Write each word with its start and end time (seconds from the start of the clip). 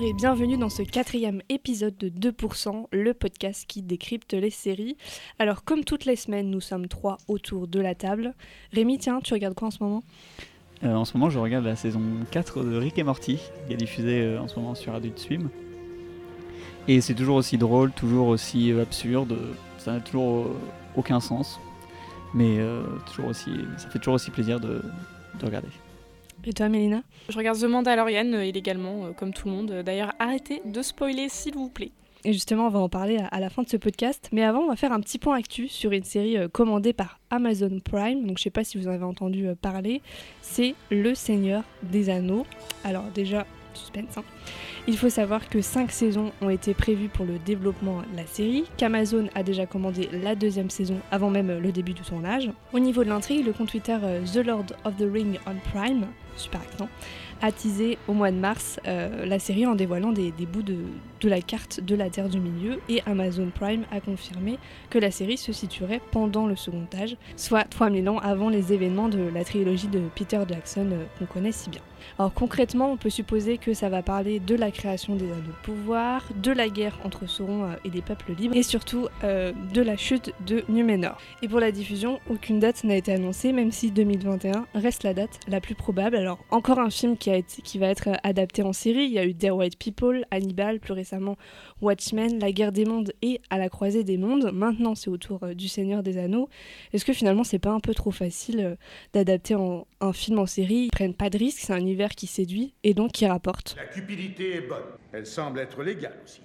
et 0.00 0.12
bienvenue 0.12 0.56
dans 0.56 0.68
ce 0.68 0.82
quatrième 0.82 1.42
épisode 1.48 1.96
de 1.96 2.08
2%, 2.08 2.86
le 2.92 3.14
podcast 3.14 3.64
qui 3.66 3.82
décrypte 3.82 4.32
les 4.32 4.50
séries. 4.50 4.96
Alors 5.40 5.64
comme 5.64 5.82
toutes 5.82 6.04
les 6.04 6.14
semaines, 6.14 6.50
nous 6.50 6.60
sommes 6.60 6.86
trois 6.86 7.18
autour 7.26 7.66
de 7.66 7.80
la 7.80 7.96
table. 7.96 8.34
Rémi, 8.72 8.98
tiens, 8.98 9.20
tu 9.20 9.34
regardes 9.34 9.54
quoi 9.54 9.68
en 9.68 9.70
ce 9.72 9.82
moment? 9.82 10.04
Euh, 10.84 10.94
en 10.94 11.04
ce 11.04 11.16
moment, 11.16 11.30
je 11.30 11.38
regarde 11.40 11.64
la 11.64 11.74
saison 11.74 12.00
4 12.30 12.62
de 12.62 12.76
Rick 12.76 12.98
et 12.98 13.02
Morty, 13.02 13.40
qui 13.66 13.72
est 13.72 13.76
diffusée 13.76 14.20
euh, 14.20 14.40
en 14.40 14.46
ce 14.46 14.56
moment 14.56 14.76
sur 14.76 14.94
Adult 14.94 15.18
Swim. 15.18 15.48
Et 16.86 17.00
c'est 17.00 17.14
toujours 17.14 17.36
aussi 17.36 17.58
drôle, 17.58 17.90
toujours 17.90 18.28
aussi 18.28 18.72
absurde, 18.72 19.36
ça 19.78 19.92
n'a 19.92 20.00
toujours 20.00 20.46
euh, 20.46 20.56
aucun 20.96 21.18
sens. 21.18 21.58
Mais 22.34 22.58
toujours 23.06 23.30
aussi, 23.30 23.50
ça 23.78 23.88
fait 23.88 23.98
toujours 23.98 24.14
aussi 24.14 24.30
plaisir 24.30 24.60
de 24.60 24.82
regarder. 25.42 25.68
Et 26.44 26.52
toi, 26.52 26.68
Mélina 26.68 27.02
Je 27.28 27.36
regarde 27.36 27.58
The 27.58 27.64
Mandalorian 27.64 28.32
euh, 28.32 28.44
illégalement, 28.44 29.06
euh, 29.06 29.10
comme 29.12 29.32
tout 29.34 29.48
le 29.48 29.54
monde. 29.54 29.82
D'ailleurs, 29.84 30.12
arrêtez 30.18 30.62
de 30.64 30.80
spoiler, 30.82 31.28
s'il 31.28 31.54
vous 31.54 31.68
plaît. 31.68 31.90
Et 32.24 32.32
justement, 32.32 32.66
on 32.66 32.70
va 32.70 32.78
en 32.80 32.88
parler 32.88 33.18
à, 33.18 33.26
à 33.26 33.38
la 33.40 33.50
fin 33.50 33.62
de 33.62 33.68
ce 33.68 33.76
podcast. 33.76 34.28
Mais 34.32 34.42
avant, 34.42 34.60
on 34.60 34.68
va 34.68 34.76
faire 34.76 34.92
un 34.92 35.00
petit 35.00 35.18
point 35.18 35.36
actu 35.36 35.68
sur 35.68 35.92
une 35.92 36.04
série 36.04 36.38
euh, 36.38 36.48
commandée 36.48 36.92
par 36.92 37.20
Amazon 37.30 37.80
Prime. 37.84 38.26
Donc, 38.26 38.38
je 38.38 38.44
sais 38.44 38.50
pas 38.50 38.64
si 38.64 38.78
vous 38.78 38.88
en 38.88 38.92
avez 38.92 39.04
entendu 39.04 39.46
parler. 39.60 40.00
C'est 40.40 40.74
Le 40.90 41.14
Seigneur 41.14 41.62
des 41.82 42.08
Anneaux. 42.08 42.46
Alors, 42.82 43.04
déjà, 43.14 43.46
suspense. 43.74 44.16
hein. 44.16 44.24
Il 44.86 44.96
faut 44.96 45.10
savoir 45.10 45.48
que 45.48 45.60
5 45.60 45.90
saisons 45.90 46.32
ont 46.40 46.48
été 46.48 46.72
prévues 46.74 47.08
pour 47.08 47.26
le 47.26 47.38
développement 47.38 47.98
de 48.10 48.16
la 48.16 48.26
série, 48.26 48.64
qu'Amazon 48.76 49.28
a 49.34 49.42
déjà 49.42 49.66
commandé 49.66 50.08
la 50.12 50.34
deuxième 50.34 50.70
saison 50.70 50.98
avant 51.10 51.30
même 51.30 51.58
le 51.58 51.72
début 51.72 51.92
du 51.92 52.02
tournage. 52.02 52.50
Au 52.72 52.78
niveau 52.78 53.04
de 53.04 53.10
l'intrigue, 53.10 53.44
le 53.44 53.52
compte 53.52 53.68
Twitter 53.68 53.98
euh, 54.02 54.24
The 54.24 54.46
Lord 54.46 54.66
of 54.84 54.96
the 54.96 55.06
Ring 55.12 55.38
on 55.46 55.56
Prime, 55.72 56.06
super 56.36 56.60
accent, 56.60 56.88
a 57.40 57.52
teasé 57.52 57.98
au 58.08 58.12
mois 58.12 58.30
de 58.30 58.36
mars 58.36 58.80
euh, 58.86 59.24
la 59.26 59.38
série 59.38 59.66
en 59.66 59.74
dévoilant 59.74 60.12
des, 60.12 60.32
bouts 60.50 60.62
de, 60.62 60.76
de 61.20 61.28
la 61.28 61.40
carte 61.40 61.80
de 61.80 61.94
la 61.94 62.10
Terre 62.10 62.28
du 62.28 62.40
Milieu 62.40 62.80
et 62.88 63.00
Amazon 63.06 63.50
Prime 63.54 63.84
a 63.92 64.00
confirmé 64.00 64.58
que 64.90 64.98
la 64.98 65.10
série 65.10 65.36
se 65.36 65.52
situerait 65.52 66.00
pendant 66.10 66.46
le 66.46 66.56
second 66.56 66.86
âge, 66.94 67.16
soit 67.36 67.64
3000 67.64 68.08
ans 68.08 68.18
avant 68.18 68.48
les 68.48 68.72
événements 68.72 69.08
de 69.08 69.28
la 69.32 69.44
trilogie 69.44 69.88
de 69.88 70.00
Peter 70.14 70.40
Jackson 70.48 70.88
euh, 70.92 71.04
qu'on 71.18 71.26
connaît 71.26 71.52
si 71.52 71.70
bien. 71.70 71.82
Alors 72.18 72.32
concrètement, 72.32 72.92
on 72.92 72.96
peut 72.96 73.10
supposer 73.10 73.58
que 73.58 73.74
ça 73.74 73.88
va 73.88 74.02
parler 74.02 74.37
de 74.40 74.54
la 74.54 74.70
création 74.70 75.16
des 75.16 75.26
anneaux 75.26 75.38
de 75.38 75.52
pouvoir, 75.62 76.24
de 76.34 76.52
la 76.52 76.68
guerre 76.68 76.98
entre 77.04 77.26
Sauron 77.26 77.64
euh, 77.64 77.74
et 77.84 77.90
les 77.90 78.02
peuples 78.02 78.32
libres, 78.32 78.56
et 78.56 78.62
surtout 78.62 79.08
euh, 79.24 79.52
de 79.72 79.82
la 79.82 79.96
chute 79.96 80.32
de 80.46 80.64
Numénor. 80.68 81.18
Et 81.42 81.48
pour 81.48 81.60
la 81.60 81.72
diffusion, 81.72 82.20
aucune 82.28 82.58
date 82.58 82.84
n'a 82.84 82.96
été 82.96 83.12
annoncée, 83.12 83.52
même 83.52 83.72
si 83.72 83.90
2021 83.90 84.66
reste 84.74 85.02
la 85.02 85.14
date 85.14 85.40
la 85.48 85.60
plus 85.60 85.74
probable. 85.74 86.16
Alors 86.16 86.44
encore 86.50 86.78
un 86.78 86.90
film 86.90 87.16
qui, 87.16 87.30
a 87.30 87.36
été, 87.36 87.78
va 87.78 87.88
être 87.88 88.08
euh, 88.08 88.14
adapté 88.22 88.62
en 88.62 88.72
série, 88.72 89.04
il 89.04 89.12
y 89.12 89.18
a 89.18 89.24
eu 89.24 89.34
Dear 89.34 89.56
White 89.56 89.78
People, 89.78 90.24
Hannibal, 90.30 90.80
plus 90.80 90.92
récemment 90.92 91.36
Watchmen, 91.80 92.38
La 92.40 92.52
guerre 92.52 92.72
des 92.72 92.84
mondes 92.84 93.12
et 93.22 93.40
À 93.50 93.58
la 93.58 93.68
croisée 93.68 94.04
des 94.04 94.16
mondes. 94.16 94.50
Maintenant 94.52 94.94
c'est 94.94 95.10
au 95.10 95.16
tour 95.16 95.40
euh, 95.42 95.54
du 95.54 95.68
Seigneur 95.68 96.02
des 96.02 96.18
Anneaux. 96.18 96.48
Est-ce 96.92 97.04
que 97.04 97.12
finalement 97.12 97.44
c'est 97.44 97.58
pas 97.58 97.70
un 97.70 97.80
peu 97.80 97.94
trop 97.94 98.10
facile 98.10 98.76
d'adapter 99.12 99.54
un 100.00 100.12
film 100.12 100.38
en 100.38 100.46
série? 100.46 100.84
Ils 100.84 100.90
prennent 100.90 101.14
pas 101.14 101.30
de 101.30 101.38
risques, 101.38 101.60
c'est 101.60 101.72
un 101.72 101.78
univers 101.78 102.10
qui 102.10 102.26
séduit 102.26 102.74
et 102.84 102.94
donc 102.94 103.12
qui 103.12 103.26
rapporte. 103.26 103.76
Est 104.38 104.68
bonne. 104.68 104.82
Elle 105.12 105.26
semble 105.26 105.60
être 105.60 105.82
légale 105.82 106.18
aussi. 106.24 106.42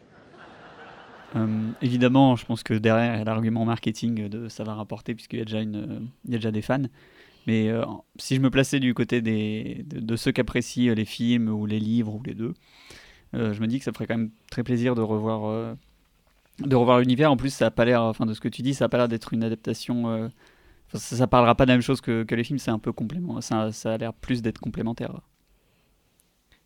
Euh, 1.36 1.72
évidemment, 1.82 2.36
je 2.36 2.46
pense 2.46 2.64
que 2.64 2.74
derrière, 2.74 3.16
il 3.16 3.18
y 3.20 3.22
a 3.22 3.24
l'argument 3.24 3.66
marketing 3.66 4.28
de 4.30 4.50
ça 4.50 4.64
va 4.64 4.76
rapporter, 4.76 5.16
puisqu'il 5.16 5.40
y, 5.40 5.42
a 5.42 5.66
déjà 6.26 6.52
des 6.52 6.62
fans. 6.62 6.84
Mais 7.48 7.70
euh, 7.70 7.84
si 8.18 8.36
je 8.36 8.42
me 8.42 8.50
plaçais 8.50 8.80
du 8.80 8.94
côté 8.94 9.22
de, 9.22 10.16
ceux 10.16 10.32
qui 10.32 10.42
apprécient 10.42 10.94
les 10.94 11.06
films 11.06 11.50
ou 11.50 11.66
les 11.66 11.80
livres 11.80 12.14
ou 12.14 12.24
les 12.24 12.36
deux, 12.36 12.54
euh, 13.34 13.54
je 13.54 13.62
me 13.62 13.68
dis 13.68 13.80
que 13.80 13.86
ça 13.86 13.92
ferait 13.92 14.08
quand 14.08 14.18
même 14.18 14.32
très 14.52 14.64
plaisir 14.64 14.96
de 14.96 15.02
revoir, 15.02 15.76
l'univers. 17.00 17.32
En 17.32 17.38
plus, 17.38 17.50
ça 17.54 17.68
a 17.68 17.72
pas 17.72 17.86
l'air, 17.86 18.04
enfin 18.04 18.26
de 18.26 18.34
ce 18.34 18.40
que 18.40 18.50
tu 18.50 18.62
dis, 18.62 18.74
ça 18.74 18.86
a 18.86 18.90
pas 18.90 18.98
l'air 18.98 19.08
d'être 19.08 19.34
une 19.34 19.44
adaptation. 19.44 20.30
ça, 20.90 21.00
ça 21.00 21.28
parlera 21.28 21.56
pas 21.56 21.66
de 21.66 21.70
la 21.70 21.76
même 21.76 21.82
chose 21.82 22.02
que, 22.02 22.26
les 22.30 22.44
films, 22.44 22.60
c'est 22.60 22.72
un 22.72 22.80
peu 22.80 22.92
complément. 22.92 23.42
Ça 23.42 23.70
a 23.86 23.98
l'air 23.98 24.14
plus 24.14 24.42
d'être 24.42 24.60
complémentaire. 24.60 25.20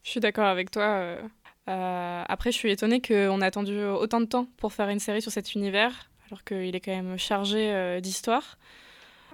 Je 0.04 0.10
suis 0.12 0.20
d'accord 0.20 0.46
avec 0.48 0.72
toi. 0.72 0.84
euh. 0.84 1.22
Euh, 1.70 2.24
après, 2.30 2.52
je 2.54 2.58
suis 2.58 2.72
étonnée 2.72 3.02
qu'on 3.02 3.42
a 3.42 3.46
attendu 3.46 3.84
autant 3.84 4.22
de 4.22 4.26
temps 4.26 4.48
pour 4.58 4.72
faire 4.72 4.88
une 4.88 5.00
série 5.00 5.22
sur 5.22 5.34
cet 5.34 5.54
univers, 5.54 6.10
alors 6.30 6.44
qu'il 6.46 6.74
est 6.74 6.80
quand 6.80 6.96
même 6.96 7.18
chargé 7.18 7.74
euh, 7.74 8.00
d'histoire. 8.00 8.58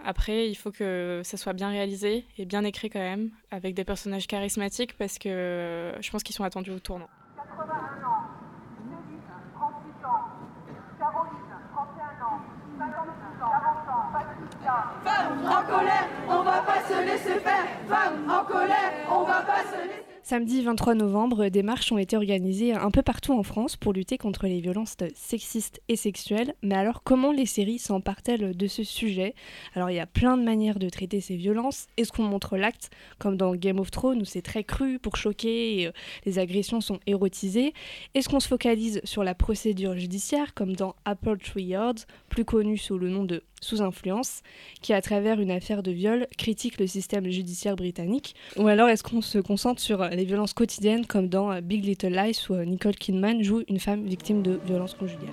Après, 0.03 0.49
il 0.49 0.55
faut 0.55 0.71
que 0.71 1.21
ça 1.23 1.37
soit 1.37 1.53
bien 1.53 1.69
réalisé 1.69 2.25
et 2.39 2.45
bien 2.45 2.63
écrit 2.63 2.89
quand 2.89 2.99
même, 2.99 3.29
avec 3.51 3.75
des 3.75 3.83
personnages 3.85 4.25
charismatiques, 4.25 4.97
parce 4.97 5.19
que 5.19 5.29
euh, 5.29 6.01
je 6.01 6.09
pense 6.09 6.23
qu'ils 6.23 6.35
sont 6.35 6.43
attendus 6.43 6.71
au 6.71 6.79
tournant. 6.79 7.07
81 7.37 7.69
ans, 8.07 8.23
Céline, 8.79 9.21
38 9.53 10.05
ans, 10.05 10.25
Caroline, 10.97 11.31
31 11.71 12.25
ans, 12.25 12.39
56 12.79 13.43
ans, 13.43 13.49
40 13.51 13.89
ans, 13.93 14.05
Patricia, 14.11 14.83
Femmes 15.05 15.45
en 15.45 15.63
colère, 15.77 16.07
on 16.27 16.41
va 16.43 16.61
pas 16.63 16.81
se 16.81 17.05
laisser 17.05 17.39
faire. 17.39 17.65
Femmes 17.87 18.29
en 18.31 18.43
colère, 18.43 18.91
on 19.11 19.23
va 19.23 19.41
pas 19.43 19.61
se 19.71 19.87
laisser 19.87 20.02
Samedi 20.25 20.61
23 20.61 20.95
novembre, 20.95 21.49
des 21.49 21.63
marches 21.63 21.91
ont 21.91 21.97
été 21.97 22.15
organisées 22.15 22.71
un 22.71 22.91
peu 22.91 23.01
partout 23.01 23.33
en 23.33 23.43
France 23.43 23.75
pour 23.75 23.91
lutter 23.91 24.17
contre 24.17 24.47
les 24.47 24.61
violences 24.61 24.95
sexistes 25.15 25.81
et 25.89 25.97
sexuelles. 25.97 26.55
Mais 26.63 26.75
alors, 26.75 27.03
comment 27.03 27.33
les 27.33 27.45
séries 27.45 27.77
s'emparent-elles 27.77 28.55
de 28.55 28.67
ce 28.67 28.85
sujet? 28.85 29.35
Alors, 29.75 29.89
il 29.89 29.97
y 29.97 29.99
a 29.99 30.05
plein 30.05 30.37
de 30.37 30.43
manières 30.43 30.79
de 30.79 30.87
traiter 30.87 31.19
ces 31.19 31.35
violences. 31.35 31.87
Est-ce 31.97 32.13
qu'on 32.13 32.23
montre 32.23 32.55
l'acte, 32.55 32.89
comme 33.19 33.35
dans 33.35 33.53
Game 33.53 33.81
of 33.81 33.91
Thrones, 33.91 34.21
où 34.21 34.25
c'est 34.25 34.41
très 34.41 34.63
cru 34.63 34.97
pour 34.97 35.17
choquer 35.17 35.81
et 35.81 35.87
euh, 35.87 35.91
les 36.25 36.39
agressions 36.39 36.79
sont 36.79 37.01
érotisées 37.05 37.73
Est-ce 38.15 38.29
qu'on 38.29 38.39
se 38.39 38.47
focalise 38.47 39.01
sur 39.03 39.25
la 39.25 39.35
procédure 39.35 39.97
judiciaire, 39.97 40.53
comme 40.53 40.73
dans 40.73 40.95
Apple 41.03 41.37
Tree 41.39 41.65
Yard, 41.65 41.99
plus 42.29 42.45
connu 42.45 42.77
sous 42.77 42.97
le 42.97 43.09
nom 43.09 43.25
de 43.25 43.43
Sous 43.63 43.81
influence, 43.81 44.41
qui, 44.81 44.91
à 44.91 45.01
travers 45.01 45.39
une 45.39 45.49
affaire 45.49 45.83
de 45.83 45.91
viol, 45.91 46.27
critique 46.37 46.77
le 46.81 46.85
système 46.85 47.31
judiciaire 47.31 47.77
britannique. 47.77 48.35
Ou 48.57 48.67
alors 48.67 48.89
est-ce 48.89 49.03
qu'on 49.03 49.21
se 49.21 49.37
concentre 49.37 49.79
sur 49.79 50.01
euh, 50.01 50.09
les 50.09 50.25
violences 50.25 50.53
quotidiennes, 50.53 51.05
comme 51.05 51.29
dans 51.29 51.49
euh, 51.49 51.61
Big 51.61 51.85
Little 51.85 52.09
Lies, 52.09 52.45
où 52.49 52.55
euh, 52.55 52.65
Nicole 52.65 52.95
Kidman 52.95 53.41
joue 53.41 53.63
une 53.69 53.79
femme 53.79 54.05
victime 54.05 54.43
de 54.43 54.59
violences 54.65 54.95
conjugales 54.95 55.29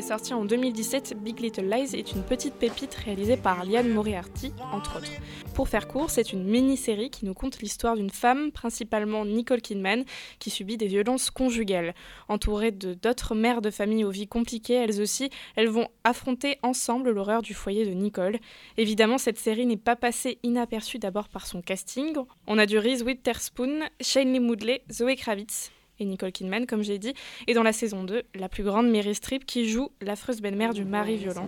est 0.00 0.08
sortie 0.08 0.32
en 0.32 0.46
2017. 0.46 1.14
Big 1.22 1.38
Little 1.40 1.68
Lies 1.68 1.94
est 1.94 2.12
une 2.12 2.22
petite 2.22 2.54
pépite 2.54 2.94
réalisée 2.94 3.36
par 3.36 3.66
Liane 3.66 3.90
Moriarty, 3.90 4.50
entre 4.72 4.96
autres. 4.96 5.12
Pour 5.54 5.68
faire 5.68 5.88
court, 5.88 6.08
c'est 6.08 6.32
une 6.32 6.42
mini-série 6.42 7.10
qui 7.10 7.26
nous 7.26 7.34
conte 7.34 7.60
l'histoire 7.60 7.96
d'une 7.96 8.08
femme, 8.08 8.50
principalement 8.50 9.26
Nicole 9.26 9.60
Kidman, 9.60 10.04
qui 10.38 10.48
subit 10.48 10.78
des 10.78 10.86
violences 10.86 11.30
conjugales. 11.30 11.94
Entourée 12.28 12.70
de 12.70 12.94
d'autres 12.94 13.34
mères 13.34 13.60
de 13.60 13.68
famille 13.68 14.04
aux 14.04 14.10
vies 14.10 14.26
compliquées, 14.26 14.72
elles 14.72 15.02
aussi, 15.02 15.28
elles 15.54 15.68
vont 15.68 15.88
affronter 16.02 16.56
ensemble 16.62 17.10
l'horreur 17.10 17.42
du 17.42 17.52
foyer 17.52 17.84
de 17.84 17.92
Nicole. 17.92 18.38
Évidemment, 18.78 19.18
cette 19.18 19.38
série 19.38 19.66
n'est 19.66 19.76
pas 19.76 19.96
passée 19.96 20.38
inaperçue 20.42 20.98
d'abord 20.98 21.28
par 21.28 21.46
son 21.46 21.60
casting. 21.60 22.16
On 22.46 22.56
a 22.56 22.64
du 22.64 22.78
Reese 22.78 23.02
Witherspoon, 23.02 23.80
Shailene 24.00 24.48
Woodley, 24.48 24.82
Zoe 24.90 25.14
Kravitz 25.14 25.70
et 26.00 26.04
Nicole 26.04 26.32
Kidman, 26.32 26.66
comme 26.66 26.82
j'ai 26.82 26.98
dit, 26.98 27.14
et 27.46 27.54
dans 27.54 27.62
la 27.62 27.72
saison 27.72 28.02
2, 28.02 28.22
la 28.34 28.48
plus 28.48 28.64
grande 28.64 28.90
Mary 28.90 29.14
Streep 29.14 29.44
qui 29.44 29.68
joue 29.68 29.90
l'affreuse 30.00 30.40
belle-mère 30.40 30.74
du 30.74 30.84
mari 30.84 31.16
violent. 31.16 31.46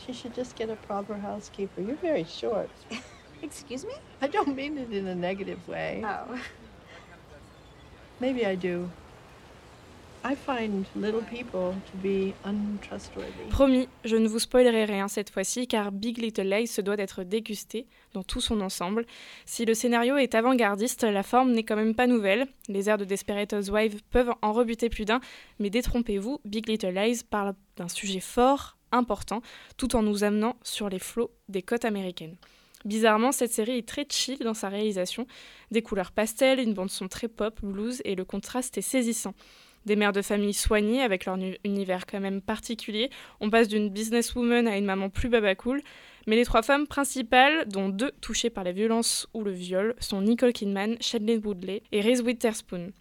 She 0.00 0.12
should 0.12 0.34
just 0.34 0.56
get 0.56 0.70
a 0.70 0.76
proper 0.76 1.14
housekeeper. 1.14 1.82
You're 1.82 1.96
very 2.00 2.24
short. 2.24 2.70
Excuse 3.42 3.84
me? 3.84 3.92
I 4.22 4.28
don't 4.28 4.54
mean 4.54 4.78
it 4.78 4.92
in 4.92 5.06
a 5.06 5.14
negative 5.14 5.58
way. 5.68 6.02
Oh. 6.04 6.36
Maybe 8.20 8.44
I 8.46 8.54
do. 8.54 8.84
I 8.84 8.86
find 8.86 8.86
little 8.86 8.86
people 8.86 8.86
to 8.86 8.86
be 8.86 8.86
untrustworthy. 8.86 10.07
Promis, 13.50 13.88
je 14.04 14.16
ne 14.16 14.28
vous 14.28 14.38
spoilerai 14.38 14.84
rien 14.84 15.08
cette 15.08 15.30
fois-ci 15.30 15.66
car 15.66 15.92
Big 15.92 16.18
Little 16.18 16.48
Lies 16.48 16.66
se 16.66 16.80
doit 16.80 16.96
d'être 16.96 17.22
dégusté 17.22 17.86
dans 18.14 18.22
tout 18.22 18.40
son 18.40 18.60
ensemble. 18.60 19.06
Si 19.46 19.64
le 19.64 19.74
scénario 19.74 20.16
est 20.16 20.34
avant-gardiste, 20.34 21.04
la 21.04 21.22
forme 21.22 21.52
n'est 21.52 21.62
quand 21.62 21.76
même 21.76 21.94
pas 21.94 22.06
nouvelle. 22.06 22.46
Les 22.68 22.88
airs 22.88 22.98
de 22.98 23.04
Desperate 23.04 23.52
Housewives 23.52 24.02
peuvent 24.10 24.32
en 24.42 24.52
rebuter 24.52 24.88
plus 24.88 25.04
d'un, 25.04 25.20
mais 25.58 25.70
détrompez-vous, 25.70 26.40
Big 26.44 26.68
Little 26.68 26.94
Lies 26.94 27.22
parle 27.28 27.54
d'un 27.76 27.88
sujet 27.88 28.20
fort, 28.20 28.76
important, 28.92 29.42
tout 29.76 29.96
en 29.96 30.02
nous 30.02 30.24
amenant 30.24 30.56
sur 30.62 30.88
les 30.88 30.98
flots 30.98 31.30
des 31.48 31.62
côtes 31.62 31.84
américaines. 31.84 32.36
Bizarrement, 32.84 33.32
cette 33.32 33.52
série 33.52 33.78
est 33.78 33.88
très 33.88 34.06
chill 34.08 34.38
dans 34.38 34.54
sa 34.54 34.68
réalisation. 34.68 35.26
Des 35.72 35.82
couleurs 35.82 36.12
pastel, 36.12 36.60
une 36.60 36.74
bande 36.74 36.90
son 36.90 37.08
très 37.08 37.28
pop, 37.28 37.58
blues, 37.62 38.00
et 38.04 38.14
le 38.14 38.24
contraste 38.24 38.78
est 38.78 38.82
saisissant. 38.82 39.34
Des 39.86 39.96
mères 39.96 40.12
de 40.12 40.22
famille 40.22 40.54
soignées 40.54 41.02
avec 41.02 41.24
leur 41.24 41.38
univers 41.64 42.06
quand 42.06 42.20
même 42.20 42.40
particulier. 42.40 43.10
On 43.40 43.50
passe 43.50 43.68
d'une 43.68 43.88
businesswoman 43.88 44.66
à 44.66 44.76
une 44.76 44.84
maman 44.84 45.08
plus 45.08 45.28
babacool. 45.28 45.82
Mais 46.26 46.36
les 46.36 46.44
trois 46.44 46.62
femmes 46.62 46.86
principales, 46.86 47.66
dont 47.68 47.88
deux 47.88 48.10
touchées 48.20 48.50
par 48.50 48.64
la 48.64 48.72
violence 48.72 49.28
ou 49.32 49.42
le 49.42 49.50
viol, 49.50 49.94
sont 49.98 50.20
Nicole 50.20 50.52
Kidman, 50.52 50.96
Shailene 51.00 51.40
Woodley 51.42 51.82
et 51.90 52.02
Reese 52.02 52.20
Witherspoon. 52.20 52.92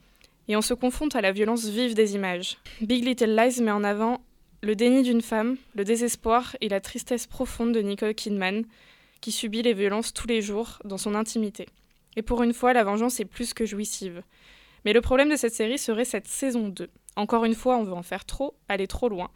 Et 0.47 0.55
on 0.55 0.61
se 0.61 0.73
confronte 0.73 1.15
à 1.15 1.21
la 1.21 1.33
violence 1.33 1.65
vive 1.65 1.93
des 1.93 2.15
images. 2.15 2.57
Big 2.79 3.03
Little 3.03 3.35
Lies 3.35 3.61
met 3.61 3.71
en 3.71 3.83
avant 3.83 4.21
Le 4.61 4.75
déni 4.75 5.03
d'une 5.03 5.21
femme, 5.21 5.57
le 5.75 5.83
désespoir 5.83 6.55
et 6.61 6.69
la 6.69 6.79
tristesse 6.79 7.27
profonde 7.27 7.73
de 7.73 7.81
Nicole 7.81 8.15
Kidman, 8.15 8.63
qui 9.19 9.33
subit 9.33 9.61
les 9.61 9.73
violences 9.73 10.13
tous 10.13 10.27
les 10.27 10.41
jours 10.41 10.79
dans 10.85 10.97
son 10.97 11.15
intimité. 11.15 11.67
Et 12.15 12.21
pour 12.21 12.43
une 12.43 12.53
fois, 12.53 12.73
la 12.73 12.83
vengeance 12.83 13.19
est 13.19 13.25
plus 13.25 13.53
que 13.53 13.65
jouissive. 13.65 14.23
Mais 14.85 14.93
le 14.93 15.01
problème 15.01 15.29
de 15.29 15.35
cette 15.35 15.53
série 15.53 15.77
serait 15.77 16.05
cette 16.05 16.27
saison 16.27 16.69
2. 16.69 16.89
Encore 17.15 17.45
une 17.45 17.55
fois, 17.55 17.77
on 17.77 17.83
veut 17.83 17.93
en 17.93 18.03
faire 18.03 18.25
trop, 18.25 18.55
aller 18.69 18.87
trop 18.87 19.09
loin. 19.09 19.29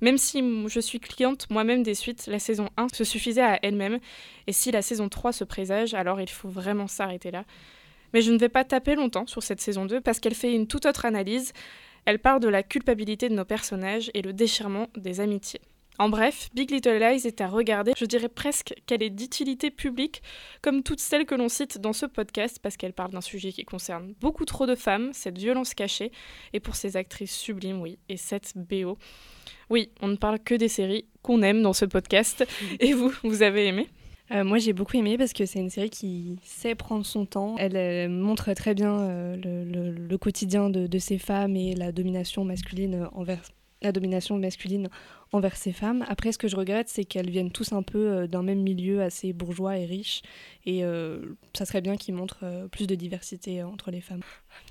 Même 0.00 0.18
si 0.18 0.42
je 0.68 0.80
suis 0.80 1.00
cliente 1.00 1.48
moi-même 1.50 1.82
des 1.82 1.94
suites, 1.94 2.26
la 2.26 2.38
saison 2.38 2.68
1 2.76 2.88
se 2.92 3.04
suffisait 3.04 3.42
à 3.42 3.58
elle-même, 3.62 3.98
et 4.46 4.52
si 4.52 4.70
la 4.70 4.82
saison 4.82 5.08
3 5.08 5.32
se 5.32 5.44
présage, 5.44 5.94
alors 5.94 6.20
il 6.20 6.30
faut 6.30 6.48
vraiment 6.48 6.86
s'arrêter 6.86 7.30
là. 7.30 7.44
Mais 8.12 8.22
je 8.22 8.32
ne 8.32 8.38
vais 8.38 8.48
pas 8.48 8.64
taper 8.64 8.94
longtemps 8.94 9.26
sur 9.26 9.42
cette 9.42 9.60
saison 9.60 9.86
2 9.86 10.00
parce 10.00 10.20
qu'elle 10.20 10.34
fait 10.34 10.54
une 10.54 10.66
toute 10.66 10.86
autre 10.86 11.04
analyse. 11.04 11.52
Elle 12.04 12.18
parle 12.18 12.40
de 12.40 12.48
la 12.48 12.62
culpabilité 12.62 13.28
de 13.28 13.34
nos 13.34 13.44
personnages 13.44 14.10
et 14.14 14.22
le 14.22 14.32
déchirement 14.32 14.88
des 14.96 15.20
amitiés. 15.20 15.60
En 16.00 16.08
bref, 16.08 16.48
Big 16.54 16.70
Little 16.70 17.00
Lies 17.00 17.26
est 17.26 17.40
à 17.40 17.48
regarder, 17.48 17.92
je 17.96 18.04
dirais 18.04 18.28
presque 18.28 18.72
qu'elle 18.86 19.02
est 19.02 19.10
d'utilité 19.10 19.72
publique, 19.72 20.22
comme 20.62 20.84
toutes 20.84 21.00
celles 21.00 21.26
que 21.26 21.34
l'on 21.34 21.48
cite 21.48 21.78
dans 21.78 21.92
ce 21.92 22.06
podcast, 22.06 22.60
parce 22.62 22.76
qu'elle 22.76 22.92
parle 22.92 23.10
d'un 23.10 23.20
sujet 23.20 23.50
qui 23.50 23.64
concerne 23.64 24.14
beaucoup 24.20 24.44
trop 24.44 24.66
de 24.66 24.76
femmes, 24.76 25.10
cette 25.12 25.36
violence 25.36 25.74
cachée, 25.74 26.12
et 26.52 26.60
pour 26.60 26.76
ces 26.76 26.96
actrices 26.96 27.36
sublimes, 27.36 27.80
oui, 27.80 27.98
et 28.08 28.16
cette 28.16 28.52
BO. 28.54 28.96
Oui, 29.70 29.90
on 30.00 30.06
ne 30.06 30.14
parle 30.14 30.38
que 30.38 30.54
des 30.54 30.68
séries 30.68 31.04
qu'on 31.22 31.42
aime 31.42 31.62
dans 31.62 31.72
ce 31.72 31.84
podcast, 31.84 32.46
et 32.80 32.92
vous, 32.92 33.12
vous 33.24 33.42
avez 33.42 33.66
aimé? 33.66 33.88
Euh, 34.30 34.44
moi, 34.44 34.58
j'ai 34.58 34.74
beaucoup 34.74 34.96
aimé 34.96 35.16
parce 35.16 35.32
que 35.32 35.46
c'est 35.46 35.58
une 35.58 35.70
série 35.70 35.90
qui 35.90 36.38
sait 36.44 36.74
prendre 36.74 37.04
son 37.04 37.24
temps. 37.24 37.56
Elle 37.58 37.76
euh, 37.76 38.08
montre 38.08 38.52
très 38.52 38.74
bien 38.74 39.00
euh, 39.00 39.36
le, 39.36 40.18
quotidien 40.18 40.68
de, 40.68 40.86
de, 40.86 40.98
ces 40.98 41.18
femmes 41.18 41.56
et 41.56 41.74
la 41.74 41.92
domination 41.92 42.44
masculine 42.44 43.08
envers 43.14 43.40
la 43.82 43.92
domination 43.92 44.38
masculine 44.38 44.88
envers 45.32 45.56
ces 45.56 45.72
femmes. 45.72 46.04
Après, 46.08 46.32
ce 46.32 46.38
que 46.38 46.48
je 46.48 46.56
regrette, 46.56 46.88
c'est 46.88 47.04
qu'elles 47.04 47.30
viennent 47.30 47.50
tous 47.50 47.72
un 47.72 47.82
peu 47.82 47.98
euh, 47.98 48.26
d'un 48.26 48.42
même 48.42 48.60
milieu 48.62 49.02
assez 49.02 49.32
bourgeois 49.32 49.78
et 49.78 49.84
riche. 49.84 50.22
Et 50.64 50.84
euh, 50.84 51.20
ça 51.56 51.64
serait 51.64 51.80
bien 51.80 51.96
qu'ils 51.96 52.14
montrent 52.14 52.44
euh, 52.44 52.66
plus 52.68 52.86
de 52.86 52.94
diversité 52.94 53.62
entre 53.62 53.90
les 53.90 54.00
femmes. 54.00 54.22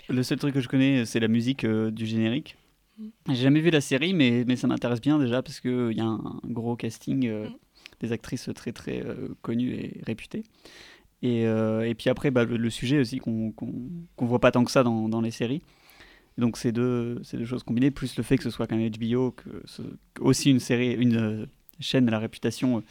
Le 0.10 0.24
seul 0.24 0.40
truc 0.40 0.54
que 0.54 0.62
je 0.62 0.68
connais, 0.68 1.06
c'est 1.06 1.20
la 1.20 1.28
musique 1.28 1.66
du 1.66 2.06
générique. 2.06 2.58
Mm. 2.98 3.08
J'ai 3.30 3.36
jamais 3.36 3.62
vu 3.62 3.70
la 3.70 3.82
série, 3.82 4.14
mais, 4.14 4.44
mais 4.48 4.56
ça 4.56 4.68
m'intéresse 4.68 5.02
bien 5.02 5.20
déjà 5.20 5.42
parce 5.42 5.60
qu'il 5.60 5.94
y 5.94 6.02
a 6.02 6.06
un 6.06 6.40
gros 6.46 6.76
casting, 6.76 7.30
mm. 7.30 7.54
des 8.02 8.12
actrices 8.12 8.50
très 8.56 8.72
très 8.72 9.04
connues 9.42 9.74
et 9.74 10.02
réputées. 10.06 10.44
Et, 11.24 11.44
et 11.44 11.96
puis 11.98 12.10
après, 12.10 12.30
bah, 12.30 12.46
le, 12.46 12.70
sujet 12.70 13.00
aussi 13.00 13.18
qu'on 13.18 13.54
ne 13.60 14.28
voit 14.28 14.40
pas 14.40 14.52
tant 14.52 14.64
que 14.64 14.72
ça 14.72 14.84
dans, 14.84 15.10
dans 15.10 15.22
les 15.22 15.32
séries. 15.32 15.64
Donc 16.38 16.58
c'est 16.58 16.72
deux, 16.72 17.22
deux 17.34 17.46
choses 17.46 17.64
combinées, 17.64 17.92
plus 17.92 18.16
le 18.16 18.24
fait 18.24 18.38
que 18.38 18.44
ce 18.44 18.50
soit 18.50 18.70
même 18.72 18.90
HBO, 18.90 19.32
que 19.32 19.50
aussi 20.20 20.52
une 20.52 20.60
série, 20.60 20.94
une 20.94 21.18
euh, 21.18 21.46
chaîne 21.80 22.08
à 22.08 22.12
la 22.12 22.20
réputation 22.20 22.84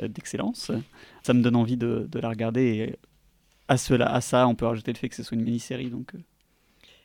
euh, 0.00 0.08
d'excellence. 0.08 0.70
Ça 1.22 1.34
me 1.34 1.42
donne 1.42 1.56
envie 1.56 1.76
de, 1.76 2.08
la 2.14 2.28
regarder. 2.28 2.62
Et 2.62 2.98
à, 3.66 3.76
cela, 3.76 4.12
à 4.12 4.20
ça, 4.20 4.46
on 4.46 4.54
peut 4.54 4.66
rajouter 4.66 4.92
le 4.92 4.98
fait 4.98 5.08
que 5.08 5.16
ce 5.16 5.24
soit 5.24 5.36
une 5.36 5.42
mini-série. 5.42 5.90
Donc, 5.90 6.14
euh. 6.14 6.18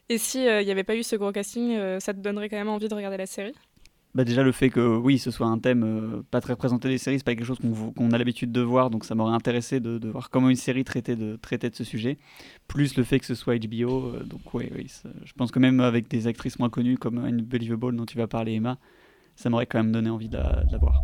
Et 0.10 0.18
s'il 0.18 0.42
n'y 0.42 0.72
avait 0.72 0.84
pas 0.84 0.96
eu 0.96 1.04
ce 1.04 1.16
gros 1.16 1.32
casting, 1.32 1.78
ça 2.00 2.14
te 2.14 2.20
donnerait 2.20 2.50
quand 2.50 2.58
même 2.58 2.70
envie 2.70 2.88
de 2.88 2.96
regarder 2.96 3.18
la 3.18 3.28
série? 3.28 3.54
Bah 4.16 4.24
déjà 4.24 4.42
le 4.42 4.52
fait 4.52 4.70
que 4.70 4.98
oui 4.98 5.20
ce 5.20 5.30
soit 5.30 5.48
un 5.48 5.60
thème 5.60 5.84
euh, 5.84 6.24
pas 6.32 6.42
très 6.42 6.56
présenté 6.56 6.90
des 6.90 6.98
séries 6.98 7.20
c'est 7.20 7.26
pas 7.26 7.36
quelque 7.36 7.46
chose 7.46 7.60
qu'on 7.60 8.12
a 8.12 8.18
l'habitude 8.18 8.52
de 8.52 8.62
voir 8.62 8.90
donc 8.90 9.06
ça 9.06 9.14
m'aurait 9.14 9.36
intéressé 9.36 9.80
de, 9.80 10.00
de, 10.00 10.10
voir 10.10 10.32
comment 10.32 10.50
une 10.50 10.56
série 10.56 10.84
traitait 10.84 11.16
de, 11.16 11.36
traitait 11.36 11.70
de 11.70 11.76
ce 11.76 11.84
sujet. 11.84 12.18
Plus 12.68 12.98
le 12.98 13.04
fait 13.04 13.20
que 13.20 13.26
ce 13.26 13.36
soit 13.36 13.58
HBO 13.58 14.08
euh, 14.08 14.24
donc 14.24 14.54
oui, 14.54 14.72
je 15.24 15.34
pense 15.34 15.52
que 15.52 15.60
même 15.60 15.80
avec 15.80 16.08
des 16.08 16.26
actrices 16.26 16.58
moins 16.58 16.70
connues 16.70 16.98
comme 16.98 17.20
Unbelievable 17.20 17.96
dont 17.96 18.06
tu 18.06 18.18
vas 18.18 18.28
parler 18.28 18.54
Emma 18.54 18.80
ça 19.36 19.50
m'aurait 19.50 19.68
quand 19.68 19.78
même 19.78 19.92
donné 19.92 20.10
envie 20.10 20.30
de 20.30 20.38
la 20.38 20.78
voir 20.80 21.04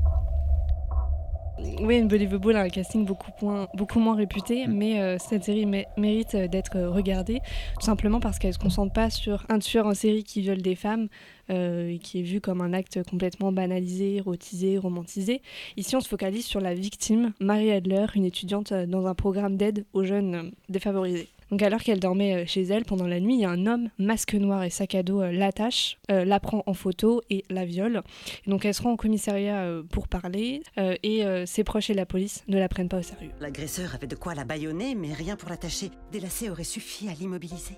oui, 1.58 2.00
Unbelievable 2.00 2.56
a 2.56 2.62
un 2.62 2.70
casting 2.70 3.06
beaucoup, 3.06 3.32
moins, 3.42 3.68
beaucoup 3.74 4.00
moins 4.00 4.16
réputé, 4.16 4.68
mm. 4.68 4.74
mais 4.74 5.02
euh, 5.02 5.18
cette 5.20 5.46
série 5.46 5.66
mérite 5.66 6.36
euh, 6.36 6.48
d'être 6.48 6.80
regardée, 6.80 7.42
tout 7.80 7.86
simplement 7.86 8.20
parce 8.20 8.40
qu'elle 8.40 8.50
ne 8.50 8.56
se 8.56 8.60
concentre 8.60 8.94
pas 8.94 9.10
sur 9.10 9.46
un 9.50 9.60
tueur 9.60 9.86
en 9.86 9.94
série 9.94 10.24
qui 10.24 10.42
viole 10.42 10.62
des 10.62 10.76
femmes, 10.76 11.08
euh, 11.50 11.98
qui 11.98 12.20
est 12.20 12.24
vu 12.24 12.42
comme 12.42 12.62
un 12.62 12.74
acte 12.74 13.04
complètement 13.10 13.52
banalisé, 13.52 14.16
érotisé, 14.16 14.78
romantisé. 14.78 15.42
Ici, 15.78 15.96
on 15.96 16.02
se 16.02 16.10
focalise 16.10 16.46
sur 16.46 16.60
la 16.60 16.74
victime, 16.74 17.34
Marie 17.40 17.72
Adler, 17.72 18.06
une 18.16 18.26
étudiante 18.26 18.74
dans 18.74 19.08
un 19.08 19.16
programme 19.16 19.56
d'aide 19.56 19.86
aux 19.94 20.04
jeunes 20.04 20.52
défavorisés. 20.70 21.30
Donc 21.56 21.62
alors 21.62 21.80
qu'elle 21.80 22.02
dormait 22.02 22.44
euh, 22.44 22.46
chez 22.46 22.64
elle 22.64 22.84
pendant 22.84 23.08
la 23.08 23.22
nuit, 23.22 23.36
il 23.36 23.40
y 23.40 23.46
a 23.46 23.50
un 23.50 23.66
homme 23.66 23.88
masque 23.98 24.34
noir 24.34 24.64
et 24.64 24.70
sac 24.70 24.94
à 24.94 25.04
dos 25.04 25.22
euh, 25.22 25.32
l'attache, 25.32 25.98
euh, 26.12 26.26
la 26.26 26.42
prend 26.42 26.64
en 26.66 26.74
photo 26.74 27.22
et 27.30 27.46
la 27.50 27.64
viole. 27.64 28.04
donc 28.46 28.66
elle 28.66 28.74
se 28.74 28.82
rend 28.82 28.92
au 28.92 28.98
commissariat 28.98 29.66
pour 29.90 30.10
parler 30.10 30.64
et 30.76 31.24
ses 31.46 31.64
proches 31.64 31.90
et 31.90 31.94
la 31.94 32.06
police 32.06 32.44
ne 32.50 32.60
la 32.60 32.68
prennent 32.68 32.90
pas 32.90 33.00
au 33.00 33.04
sérieux. 33.04 33.32
L'agresseur 33.40 33.96
avait 33.96 34.06
de 34.06 34.18
quoi 34.18 34.36
la 34.36 34.44
bâillonner, 34.44 34.96
mais 34.96 35.14
rien 35.14 35.38
pour 35.38 35.50
l'attacher. 35.50 35.92
Des 36.12 36.20
lacets 36.20 36.50
auraient 36.50 36.66
suffi 36.66 37.08
à 37.08 37.14
l'immobiliser. 37.14 37.78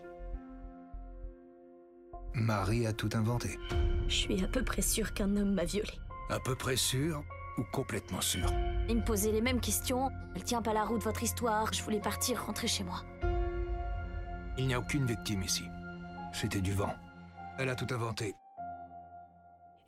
Marie 2.33 2.87
a 2.87 2.93
tout 2.93 3.09
inventé. 3.13 3.59
Je 4.07 4.15
suis 4.15 4.43
à 4.43 4.47
peu 4.47 4.63
près 4.63 4.81
sûre 4.81 5.13
qu'un 5.13 5.35
homme 5.37 5.53
m'a 5.53 5.65
violée. 5.65 5.99
À 6.31 6.39
peu 6.39 6.55
près 6.55 6.77
sûre 6.77 7.23
ou 7.59 7.63
complètement 7.71 8.21
sûre? 8.21 8.51
Il 8.89 8.97
me 8.97 9.03
posait 9.03 9.31
les 9.31 9.41
mêmes 9.41 9.61
questions. 9.61 10.09
Elle 10.35 10.43
tient 10.43 10.63
pas 10.63 10.73
la 10.73 10.83
route 10.83 11.03
votre 11.03 11.21
histoire. 11.21 11.71
Je 11.73 11.83
voulais 11.83 12.01
partir, 12.01 12.43
rentrer 12.43 12.67
chez 12.67 12.83
moi. 12.83 13.03
Il 14.57 14.67
n'y 14.67 14.73
a 14.73 14.79
aucune 14.79 15.05
victime 15.05 15.43
ici. 15.43 15.63
C'était 16.33 16.61
du 16.61 16.71
vent. 16.71 16.93
Elle 17.59 17.69
a 17.69 17.75
tout 17.75 17.93
inventé. 17.93 18.33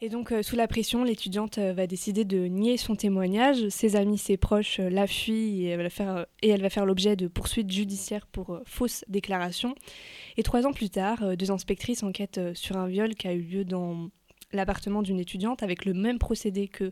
Et 0.01 0.07
donc, 0.07 0.31
euh, 0.31 0.43
sous 0.43 0.55
la 0.55 0.67
pression, 0.67 1.03
l'étudiante 1.03 1.57
euh, 1.57 1.73
va 1.73 1.85
décider 1.85 2.23
de 2.23 2.45
nier 2.45 2.77
son 2.77 2.95
témoignage. 2.95 3.67
Ses 3.67 3.97
amis, 3.97 4.17
ses 4.17 4.37
proches 4.37 4.79
euh, 4.79 4.89
la 4.89 5.07
fuient 5.07 5.65
et 5.65 5.69
elle 5.69 5.81
va 5.81 5.89
faire, 5.89 6.25
et 6.41 6.49
elle 6.49 6.61
va 6.61 6.69
faire 6.69 6.85
l'objet 6.85 7.17
de 7.17 7.27
poursuites 7.27 7.69
judiciaires 7.69 8.25
pour 8.27 8.61
fausses 8.65 9.03
déclarations. 9.09 9.75
Et 10.37 10.43
trois 10.43 10.65
ans 10.65 10.71
plus 10.71 10.89
tard, 10.89 11.35
deux 11.35 11.51
inspectrices 11.51 12.03
enquêtent 12.03 12.53
sur 12.53 12.77
un 12.77 12.87
viol 12.87 13.13
qui 13.15 13.27
a 13.27 13.33
eu 13.33 13.41
lieu 13.41 13.65
dans 13.65 14.09
l'appartement 14.51 15.01
d'une 15.01 15.19
étudiante 15.19 15.63
avec 15.63 15.85
le 15.85 15.93
même 15.93 16.19
procédé 16.19 16.67
que 16.67 16.91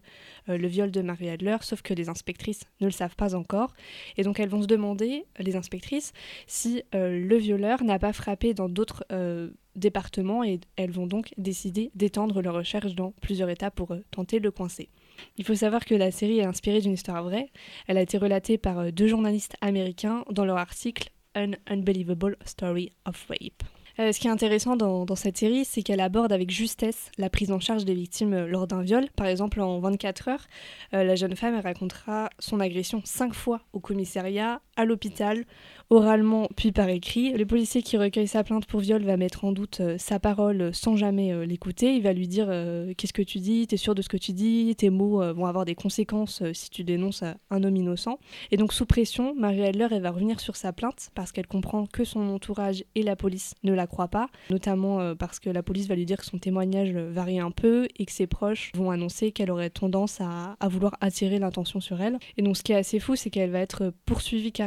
euh, 0.49 0.57
le 0.57 0.67
viol 0.67 0.91
de 0.91 1.01
Marie 1.01 1.29
Adler, 1.29 1.57
sauf 1.61 1.81
que 1.81 1.93
les 1.93 2.09
inspectrices 2.09 2.61
ne 2.81 2.85
le 2.85 2.91
savent 2.91 3.15
pas 3.15 3.35
encore. 3.35 3.73
Et 4.17 4.23
donc 4.23 4.39
elles 4.39 4.49
vont 4.49 4.61
se 4.61 4.67
demander, 4.67 5.25
les 5.39 5.55
inspectrices, 5.55 6.13
si 6.45 6.83
euh, 6.93 7.19
le 7.19 7.37
violeur 7.37 7.83
n'a 7.83 7.99
pas 7.99 8.13
frappé 8.13 8.53
dans 8.53 8.69
d'autres 8.69 9.05
euh, 9.11 9.49
départements 9.75 10.43
et 10.43 10.59
elles 10.75 10.91
vont 10.91 11.07
donc 11.07 11.33
décider 11.37 11.91
d'étendre 11.95 12.41
leur 12.41 12.55
recherche 12.55 12.95
dans 12.95 13.11
plusieurs 13.21 13.49
états 13.49 13.71
pour 13.71 13.95
tenter 14.11 14.39
de 14.39 14.43
le 14.43 14.51
coincer. 14.51 14.89
Il 15.37 15.45
faut 15.45 15.55
savoir 15.55 15.85
que 15.85 15.95
la 15.95 16.11
série 16.11 16.39
est 16.39 16.45
inspirée 16.45 16.81
d'une 16.81 16.93
histoire 16.93 17.23
vraie. 17.23 17.49
Elle 17.87 17.97
a 17.97 18.01
été 18.01 18.17
relatée 18.17 18.57
par 18.57 18.91
deux 18.91 19.07
journalistes 19.07 19.55
américains 19.61 20.23
dans 20.31 20.45
leur 20.45 20.57
article 20.57 21.09
An 21.35 21.51
Unbelievable 21.67 22.37
Story 22.45 22.91
of 23.05 23.27
Rape. 23.29 23.76
Euh, 23.99 24.11
ce 24.11 24.19
qui 24.19 24.27
est 24.27 24.31
intéressant 24.31 24.75
dans, 24.75 25.15
cette 25.15 25.37
série, 25.37 25.65
c'est 25.65 25.81
qu'elle 25.81 26.01
aborde 26.01 26.31
avec 26.31 26.51
justesse 26.51 27.11
la 27.17 27.29
prise 27.29 27.51
en 27.51 27.59
charge 27.59 27.83
des 27.83 27.95
victimes 27.95 28.33
euh, 28.33 28.47
lors 28.47 28.67
d'un 28.67 28.81
viol. 28.81 29.07
Par 29.15 29.25
exemple, 29.25 29.59
en 29.59 29.79
24 29.79 30.27
heures, 30.27 30.47
euh, 30.93 31.03
la 31.03 31.15
jeune 31.15 31.35
femme 31.35 31.59
racontera 31.59 32.29
son 32.37 32.59
agression 32.59 33.01
cinq 33.05 33.33
fois 33.33 33.61
au 33.73 33.79
commissariat, 33.79 34.61
à 34.77 34.85
l'hôpital, 34.85 35.45
oralement 35.89 36.47
puis 36.55 36.71
par 36.71 36.89
écrit. 36.89 37.33
Le 37.33 37.45
policier 37.45 37.81
qui 37.81 37.97
recueille 37.97 38.27
sa 38.27 38.43
plainte 38.43 38.65
pour 38.65 38.79
viol 38.79 39.03
va 39.03 39.17
mettre 39.17 39.45
en 39.45 39.51
doute 39.51 39.79
euh, 39.79 39.97
sa 39.97 40.19
parole 40.19 40.73
sans 40.73 40.95
jamais 40.95 41.33
euh, 41.33 41.45
l'écouter. 41.45 41.95
Il 41.95 42.03
va 42.03 42.13
lui 42.13 42.27
dire 42.27 42.47
euh, 42.49 42.93
Qu'est-ce 42.97 43.13
que 43.13 43.21
tu 43.21 43.39
dis? 43.39 43.67
T'es 43.67 43.77
sûr 43.77 43.95
de 43.95 44.01
ce 44.01 44.09
que 44.09 44.17
tu 44.17 44.33
dis? 44.33 44.75
Tes 44.77 44.89
mots 44.89 45.21
vont 45.33 45.45
avoir 45.45 45.65
des 45.65 45.75
conséquences 45.75 46.43
si 46.53 46.69
tu 46.69 46.83
dénonces 46.83 47.23
un 47.49 47.63
homme 47.63 47.75
innocent. 47.75 48.19
Et 48.51 48.57
donc, 48.57 48.73
sous 48.73 48.85
pression, 48.85 49.33
Marie 49.35 49.65
Adler, 49.65 49.87
elle 49.91 50.01
va 50.01 50.11
revenir 50.11 50.39
sur 50.39 50.55
sa 50.55 50.73
plainte 50.73 51.09
parce 51.15 51.31
qu'elle 51.31 51.47
comprend 51.47 51.85
que 51.85 52.03
son 52.03 52.27
entourage 52.29 52.83
et 52.95 53.03
la 53.03 53.15
police 53.15 53.55
ne 53.63 53.73
la 53.73 53.87
croient 53.87 54.07
pas, 54.07 54.29
notamment 54.49 55.15
parce 55.15 55.39
que 55.39 55.49
la 55.49 55.63
police 55.63 55.87
va 55.87 55.95
lui 55.95 56.05
dire 56.05 56.17
que 56.17 56.25
son 56.25 56.37
témoignage 56.37 56.91
varie 56.91 57.39
un 57.39 57.51
peu 57.51 57.87
et 57.97 58.05
que 58.05 58.11
ses 58.11 58.27
proches 58.27 58.71
vont 58.75 58.91
annoncer 58.91 59.31
qu'elle 59.31 59.51
aurait 59.51 59.69
tendance 59.69 60.21
à, 60.21 60.55
vouloir 60.67 60.95
attirer 61.01 61.39
l'intention 61.39 61.79
sur 61.79 62.01
elle. 62.01 62.19
Et 62.37 62.41
donc, 62.41 62.57
ce 62.57 62.63
qui 62.63 62.71
est 62.71 62.75
assez 62.75 62.99
fou, 62.99 63.15
c'est 63.15 63.29
qu'elle 63.29 63.51
va 63.51 63.59
être 63.59 63.93
poursuivie 64.05 64.51
carrément 64.51 64.66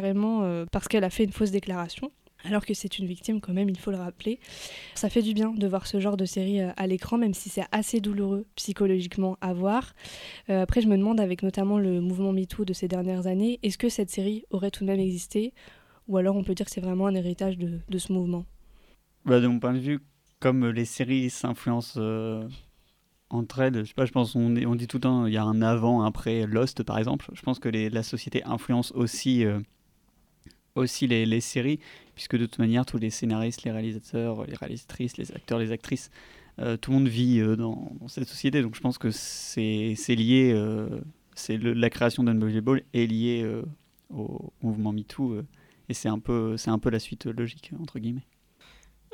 parce 0.71 0.89
qu'elle 0.89 1.05
a 1.05 1.11
fait 1.11 1.25
une 1.25 1.33
fausse 1.33 1.51
déclaration. 1.51 2.11
Alors 2.45 2.65
que 2.65 2.75
c'est 2.75 2.99
une 2.99 3.07
victime 3.07 3.41
quand 3.41 3.53
même, 3.53 3.69
il 3.69 3.79
faut 3.79 3.91
le 3.91 3.99
rappeler. 3.99 4.39
Ça 4.95 5.09
fait 5.11 5.23
du 5.23 5.35
bien 5.35 5.53
de 5.53 5.67
voir 5.67 5.87
ce 5.87 6.01
genre 6.01 6.17
de 6.17 6.25
série 6.25 6.61
euh, 6.61 6.71
à 6.77 6.87
l'écran, 6.87 7.19
même 7.19 7.35
si 7.35 7.49
c'est 7.49 7.65
assez 7.73 8.01
douloureux 8.01 8.47
psychologiquement 8.57 9.37
à 9.41 9.53
voir. 9.53 9.95
Euh, 10.49 10.63
après, 10.63 10.81
je 10.81 10.89
me 10.89 10.97
demande, 10.97 11.21
avec 11.21 11.43
notamment 11.43 11.79
le 11.79 12.01
mouvement 12.01 12.33
MeToo 12.33 12.65
de 12.65 12.73
ces 12.73 12.89
dernières 12.89 13.27
années, 13.27 13.59
est-ce 13.63 13.79
que 13.79 13.89
cette 13.89 14.11
série 14.11 14.45
aurait 14.51 14.71
tout 14.71 14.85
de 14.85 14.91
même 14.91 15.01
existé? 15.01 15.53
Ou 16.09 16.17
alors 16.17 16.35
on 16.35 16.43
peut 16.43 16.55
dire 16.55 16.67
que 16.67 16.73
c'est 16.73 16.81
vraiment 16.81 17.07
un 17.07 17.15
héritage 17.15 17.57
de, 17.59 17.99
ce 17.99 18.13
mouvement? 18.13 18.45
Bah, 19.25 19.39
De 19.39 19.47
mon 19.47 19.61
point 19.61 19.75
de 19.75 19.79
vue, 19.79 20.01
comme 20.41 20.67
les 20.67 20.87
séries 20.87 21.31
s'influencent 21.31 22.01
euh, 22.01 22.49
entre 23.29 23.61
elles, 23.61 23.85
je 23.85 23.89
sais 23.89 23.95
pas, 23.95 24.07
je 24.07 24.13
pense 24.13 24.35
on, 24.35 24.51
dit 24.51 24.87
tout 24.89 24.97
le 24.97 25.03
temps, 25.03 25.27
il 25.27 25.35
y 25.35 25.37
a 25.37 25.45
un 25.45 25.63
avant, 25.63 26.03
après 26.03 26.47
Lost 26.47 26.83
par 26.83 26.99
exemple. 26.99 27.29
Je 27.33 27.43
pense 27.43 27.61
que 27.61 27.69
la 27.69 28.03
société 28.03 28.43
influence 28.45 28.91
aussi 28.93 29.45
aussi 30.75 31.07
les, 31.07 31.41
séries, 31.41 31.81
puisque 32.15 32.37
de 32.37 32.47
toute 32.47 32.59
manière, 32.59 32.87
tous 32.87 32.99
les 32.99 33.11
scénaristes, 33.11 33.65
les 33.65 33.71
réalisateurs, 33.71 34.47
les 34.47 34.55
réalisatrices, 34.55 35.17
les 35.17 35.33
acteurs, 35.33 35.59
les 35.59 35.73
actrices 35.73 36.11
tout 36.83 36.91
le 36.91 36.99
monde 36.99 37.09
vit 37.09 37.41
dans, 37.57 37.97
cette 38.09 38.29
société. 38.29 38.61
Donc 38.61 38.75
je 38.75 38.81
pense 38.83 38.99
que 38.99 39.11
c'est 39.11 39.95
lié, 40.11 40.55
c'est 41.35 41.57
la 41.57 41.89
création 41.89 42.23
d'Unbelievable 42.23 42.83
est 42.93 43.07
liée 43.07 43.63
au 44.11 44.53
mouvement 44.61 44.93
MeToo. 44.93 45.43
et 45.89 45.95
c'est 45.95 46.11
un, 46.11 46.19
peu, 46.19 46.57
un 46.67 46.79
peu 46.79 46.91
la 46.91 46.99
suite 46.99 47.25
logique, 47.25 47.71
entre 47.81 47.99
guillemets. 47.99 48.27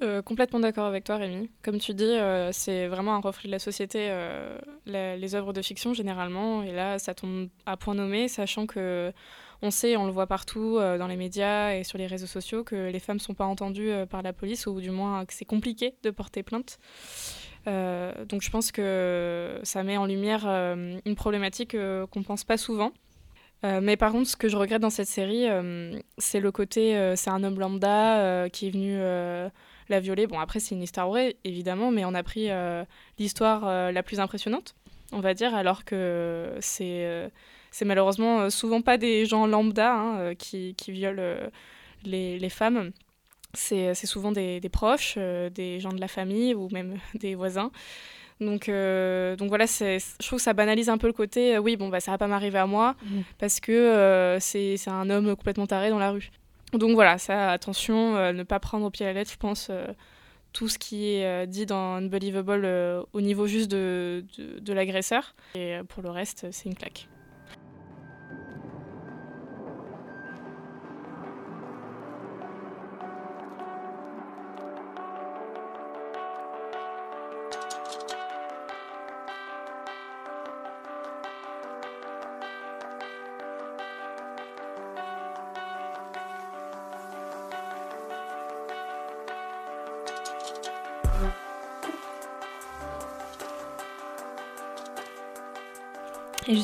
Euh, 0.02 0.20
complètement 0.20 0.60
d'accord 0.60 0.84
avec 0.84 1.04
toi, 1.04 1.16
Rémi. 1.16 1.50
Comme 1.62 1.78
tu 1.78 1.94
dis, 1.94 2.04
euh, 2.04 2.52
c'est 2.52 2.86
vraiment 2.86 3.14
un 3.14 3.20
reflet 3.20 3.48
de 3.48 3.52
la 3.52 3.58
société, 3.58 4.08
euh, 4.10 4.58
les 4.84 5.34
œuvres 5.34 5.54
de 5.54 5.62
fiction 5.62 5.94
généralement. 5.94 6.62
Et 6.62 6.72
là, 6.72 6.98
ça 6.98 7.14
tombe 7.14 7.48
à 7.64 7.78
point 7.78 7.94
nommé, 7.94 8.28
sachant 8.28 8.66
que 8.66 9.12
on 9.62 9.70
sait, 9.70 9.96
on 9.96 10.06
le 10.06 10.12
voit 10.12 10.26
partout 10.26 10.78
dans 10.78 11.06
les 11.06 11.16
médias 11.16 11.72
et 11.75 11.84
sur 11.84 11.98
les 11.98 12.06
réseaux 12.06 12.26
sociaux, 12.26 12.64
que 12.64 12.90
les 12.90 12.98
femmes 13.00 13.16
ne 13.16 13.20
sont 13.20 13.34
pas 13.34 13.46
entendues 13.46 13.90
par 14.10 14.22
la 14.22 14.32
police, 14.32 14.66
ou 14.66 14.80
du 14.80 14.90
moins 14.90 15.25
que 15.25 15.32
c'est 15.32 15.44
compliqué 15.44 15.94
de 16.02 16.10
porter 16.10 16.42
plainte. 16.42 16.78
donc 17.66 18.42
je 18.42 18.50
pense 18.50 18.72
que 18.72 19.58
ça 19.62 19.82
met 19.82 19.96
en 19.96 20.06
lumière 20.06 20.46
une 20.46 21.14
problématique 21.14 21.72
qu'on 21.72 22.20
ne 22.20 22.25
pense 22.25 22.44
pas 22.44 22.56
souvent. 22.56 22.92
mais 23.62 23.96
par 23.96 24.12
contre, 24.12 24.28
ce 24.28 24.36
que 24.36 24.48
je 24.48 24.56
regrette 24.56 24.82
dans 24.82 24.90
cette 24.90 25.08
série, 25.08 25.46
c'est 26.18 26.40
le 26.40 26.52
côté, 26.52 27.14
c'est 27.16 27.30
un 27.30 27.42
homme 27.42 27.58
lambda 27.58 28.48
qui 28.50 28.68
est 28.68 28.70
venu 28.70 29.00
la 29.88 30.00
violer. 30.00 30.26
Bon, 30.26 30.38
après, 30.38 30.60
c'est 30.60 30.75
une 30.75 30.82
histoire 30.82 31.08
vraie, 31.08 31.36
évidemment, 31.44 31.90
mais 31.90 32.04
on 32.04 32.14
a 32.14 32.22
pris 32.22 32.50
euh, 32.50 32.84
l'histoire 33.18 33.66
euh, 33.66 33.92
la 33.92 34.02
plus 34.02 34.20
impressionnante, 34.20 34.75
on 35.12 35.20
va 35.20 35.34
dire, 35.34 35.54
alors 35.54 35.84
que 35.84 36.56
c'est 36.60 37.04
euh, 37.04 37.28
c'est 37.76 37.85
malheureusement 37.85 38.50
souvent 38.50 38.80
pas 38.80 38.97
des 38.97 39.26
gens 39.26 39.47
lambda 39.47 39.92
hein, 39.95 40.35
qui, 40.35 40.75
qui, 40.75 40.92
violent 40.92 41.23
les, 42.04 42.38
les, 42.38 42.49
femmes. 42.49 42.92
C'est 43.54 43.95
souvent 43.95 44.33
des, 44.33 44.61
des 44.61 44.68
proches, 44.68 45.16
des 45.16 45.80
gens 45.80 45.92
de 45.92 46.00
la 46.00 46.09
famille 46.09 46.54
ou 46.54 46.68
même 46.71 46.99
des 47.14 47.35
voisins. 47.35 47.71
Donc, 48.40 48.66
donc 48.68 49.49
voilà, 49.49 49.66
je 49.66 50.26
trouve 50.26 50.38
que 50.38 50.42
ça 50.42 50.52
banalise 50.52 50.88
un 50.88 50.99
peu 50.99 51.06
le 51.06 51.12
côté 51.12 51.59
oui, 51.59 51.76
bon, 51.76 51.88
bah, 51.88 52.00
ça 52.00 52.11
va 52.11 52.18
pas 52.18 52.26
m'arriver 52.26 52.59
à 52.59 52.66
moi 52.66 52.95
mmh. 53.02 53.21
parce 53.38 53.61
que 53.61 54.37
c'est 54.40 54.88
un 54.88 55.11
homme 55.11 55.37
complètement 55.37 55.66
taré 55.66 55.90
dans 55.90 55.99
la 55.99 56.11
rue. 56.11 56.30
Donc 56.73 56.95
voilà, 56.95 57.18
ça, 57.18 57.50
attention, 57.52 58.16
euh, 58.16 58.33
ne 58.33 58.42
pas 58.42 58.59
prendre 58.59 58.87
au 58.87 58.90
pied 58.90 59.06
à 59.06 59.09
la 59.11 59.21
lettre, 59.21 59.30
je 59.30 59.37
pense, 59.37 59.68
euh, 59.71 59.87
tout 60.52 60.68
ce 60.68 60.78
qui 60.78 61.14
est 61.14 61.25
euh, 61.25 61.47
dit 61.47 61.66
dans 61.66 61.97
Unbelievable 61.97 62.66
au 63.12 63.21
niveau 63.21 63.47
juste 63.47 63.71
de, 63.71 64.25
de 64.38 64.73
l'agresseur. 64.73 65.35
Et 65.54 65.78
pour 65.88 66.02
le 66.02 66.11
reste, 66.11 66.47
c'est 66.50 66.68
une 66.68 66.75
claque. 66.75 67.09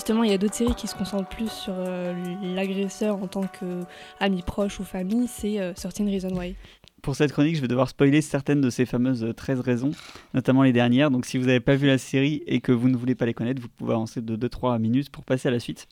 Justement, 0.02 0.24
il 0.24 0.32
y 0.32 0.34
a 0.34 0.38
d'autres 0.38 0.56
séries 0.56 0.74
qui 0.74 0.88
se 0.88 0.96
concentrent 0.96 1.28
plus 1.28 1.48
sur 1.48 1.74
euh, 1.76 2.12
l'agresseur 2.42 3.22
en 3.22 3.28
tant 3.28 3.42
qu'ami 3.42 4.42
proche 4.42 4.80
ou 4.80 4.84
famille, 4.84 5.28
c'est 5.28 5.60
euh, 5.60 5.74
Certain 5.76 6.04
Reason 6.06 6.36
Why. 6.36 6.56
Pour 7.02 7.14
cette 7.14 7.30
chronique, 7.30 7.54
je 7.54 7.60
vais 7.60 7.68
devoir 7.68 7.88
spoiler 7.88 8.20
certaines 8.20 8.60
de 8.60 8.68
ces 8.68 8.84
fameuses 8.84 9.24
13 9.36 9.60
euh, 9.60 9.62
raisons, 9.62 9.92
notamment 10.34 10.64
les 10.64 10.72
dernières. 10.72 11.12
Donc 11.12 11.24
si 11.24 11.38
vous 11.38 11.46
n'avez 11.46 11.60
pas 11.60 11.76
vu 11.76 11.86
la 11.86 11.98
série 11.98 12.42
et 12.48 12.60
que 12.60 12.72
vous 12.72 12.88
ne 12.88 12.96
voulez 12.96 13.14
pas 13.14 13.26
les 13.26 13.32
connaître, 13.34 13.62
vous 13.62 13.68
pouvez 13.68 13.92
avancer 13.92 14.20
de 14.20 14.36
2-3 14.36 14.80
minutes 14.80 15.08
pour 15.08 15.22
passer 15.22 15.46
à 15.46 15.52
la 15.52 15.60
suite. 15.60 15.86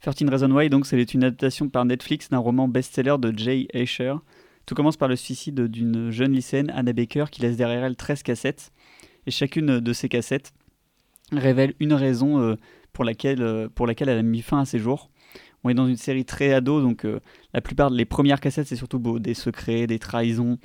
13 0.00 0.28
Reason 0.28 0.50
Why, 0.50 0.68
donc, 0.68 0.84
c'est 0.84 1.14
une 1.14 1.22
adaptation 1.22 1.68
par 1.68 1.84
Netflix 1.84 2.28
d'un 2.28 2.38
roman 2.38 2.66
best-seller 2.66 3.18
de 3.20 3.32
Jay 3.38 3.68
Asher. 3.72 4.14
Tout 4.66 4.74
commence 4.74 4.96
par 4.96 5.06
le 5.06 5.14
suicide 5.14 5.68
d'une 5.68 6.10
jeune 6.10 6.32
lycéenne, 6.32 6.72
Anna 6.74 6.92
Baker, 6.92 7.26
qui 7.30 7.42
laisse 7.42 7.56
derrière 7.56 7.84
elle 7.84 7.94
13 7.94 8.24
cassettes. 8.24 8.72
Et 9.28 9.30
chacune 9.30 9.78
de 9.78 9.92
ces 9.92 10.08
cassettes 10.08 10.52
révèle 11.32 11.74
une 11.80 11.92
raison 11.92 12.40
euh, 12.40 12.56
pour, 13.00 13.06
laquelle, 13.06 13.40
euh, 13.40 13.66
pour 13.74 13.86
laquelle 13.86 14.10
elle 14.10 14.18
a 14.18 14.22
mis 14.22 14.42
fin 14.42 14.60
à 14.60 14.64
ses 14.66 14.78
jours. 14.78 15.08
On 15.64 15.70
est 15.70 15.74
dans 15.74 15.86
une 15.86 15.96
série 15.96 16.26
très 16.26 16.52
ado, 16.52 16.82
donc 16.82 17.06
euh, 17.06 17.20
la 17.54 17.62
plupart 17.62 17.90
des 17.90 18.04
premières 18.04 18.40
cassettes, 18.40 18.66
c'est 18.66 18.76
surtout 18.76 18.98
beau, 18.98 19.18
des 19.18 19.32
secrets, 19.32 19.86
des 19.86 19.98
trahisons, 19.98 20.58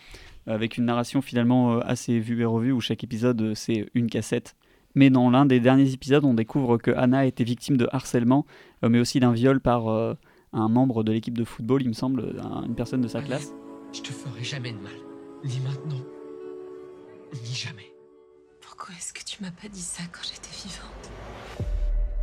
avec 0.45 0.75
une 0.75 0.83
narration 0.83 1.21
finalement 1.21 1.79
assez 1.79 2.19
vue 2.19 2.41
et 2.41 2.45
revue, 2.45 2.73
où 2.73 2.81
chaque 2.81 3.05
épisode, 3.05 3.53
c'est 3.55 3.89
une 3.93 4.09
cassette. 4.09 4.57
Mais 4.95 5.09
dans 5.09 5.29
l'un 5.29 5.45
des 5.45 5.61
derniers 5.61 5.93
épisodes, 5.93 6.25
on 6.25 6.33
découvre 6.33 6.77
que 6.77 6.91
Anna 6.91 7.19
a 7.19 7.25
été 7.25 7.45
victime 7.45 7.77
de 7.77 7.87
harcèlement, 7.93 8.45
mais 8.83 8.99
aussi 8.99 9.21
d'un 9.21 9.31
viol 9.31 9.61
par 9.61 9.87
un 9.87 10.67
membre 10.67 11.05
de 11.05 11.13
l'équipe 11.13 11.37
de 11.37 11.45
football, 11.45 11.83
il 11.83 11.87
me 11.87 11.93
semble, 11.93 12.35
une 12.67 12.75
personne 12.75 12.99
de 12.99 13.07
sa 13.07 13.21
classe. 13.21 13.53
Je 13.93 14.01
te 14.01 14.11
ferai 14.11 14.43
jamais 14.43 14.73
de 14.73 14.79
mal, 14.79 14.91
ni 15.45 15.61
maintenant, 15.61 16.03
ni 17.33 17.53
jamais. 17.53 17.93
Pourquoi 18.59 18.93
est-ce 18.97 19.13
que 19.13 19.23
tu 19.23 19.41
m'as 19.41 19.51
pas 19.51 19.69
dit 19.69 19.79
ça 19.79 20.03
quand 20.11 20.23
j'étais 20.23 20.51
vivante? 20.67 21.24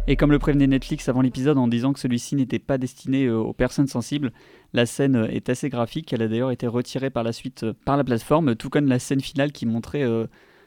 Et 0.09 0.17
comme 0.17 0.33
le 0.33 0.41
prévenait 0.41 0.67
Netflix 0.67 1.09
avant 1.09 1.21
l'épisode 1.21 1.59
en 1.59 1.69
disant 1.69 1.93
que 1.93 2.01
celui-ci 2.01 2.35
n'était 2.35 2.59
pas 2.59 2.77
destiné 2.77 3.27
euh, 3.27 3.39
aux 3.39 3.53
personnes 3.53 3.87
sensibles, 3.87 4.33
la 4.73 4.85
scène 4.85 5.15
euh, 5.15 5.29
est 5.29 5.49
assez 5.49 5.69
graphique. 5.69 6.13
Elle 6.13 6.23
a 6.23 6.29
d'ailleurs 6.29 6.51
été 6.51 6.67
retirée 6.67 7.11
par 7.11 7.23
la 7.23 7.33
suite 7.33 7.63
euh, 7.63 7.73
par 7.85 7.97
la 7.97 8.03
plateforme, 8.03 8.57
tout 8.57 8.69
comme 8.69 8.89
la 8.89 8.99
scène 8.99 9.21
finale 9.21 9.53
qui 9.53 9.65
montrait 9.65 10.05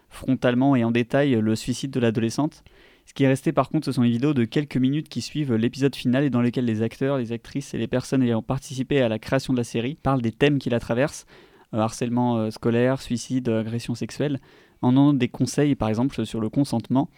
frontalement 0.09 0.75
et 0.75 0.83
en 0.85 0.91
détail 0.91 1.31
le 1.41 1.55
suicide 1.55 1.91
de 1.91 1.99
l'adolescente. 1.99 2.63
Ce 3.05 3.13
qui 3.13 3.25
est 3.25 3.27
resté 3.27 3.51
par 3.51 3.69
contre, 3.69 3.85
ce 3.85 3.91
sont 3.91 4.03
les 4.03 4.09
vidéos 4.09 4.33
de 4.33 4.45
quelques 4.45 4.77
minutes 4.77 5.09
qui 5.09 5.21
suivent 5.21 5.53
l'épisode 5.53 5.95
final 5.95 6.23
et 6.23 6.29
dans 6.29 6.41
lesquelles 6.41 6.65
les 6.65 6.81
acteurs, 6.81 7.17
les 7.17 7.33
actrices 7.33 7.73
et 7.73 7.77
les 7.77 7.87
personnes 7.87 8.23
ayant 8.23 8.41
participé 8.41 9.01
à 9.01 9.09
la 9.09 9.19
création 9.19 9.53
de 9.53 9.57
la 9.57 9.63
série 9.65 9.97
parlent 10.01 10.21
des 10.21 10.31
thèmes 10.31 10.59
qui 10.59 10.69
la 10.69 10.79
traversent 10.79 11.25
harcèlement 11.73 12.49
scolaire, 12.51 13.01
suicide, 13.01 13.49
agression 13.49 13.95
sexuelle 13.95 14.39
en 14.81 14.93
donnant 14.93 15.13
des 15.13 15.27
conseils, 15.27 15.75
par 15.75 15.89
exemple, 15.89 16.25
sur 16.25 16.39
le 16.39 16.49
consentement. 16.49 17.09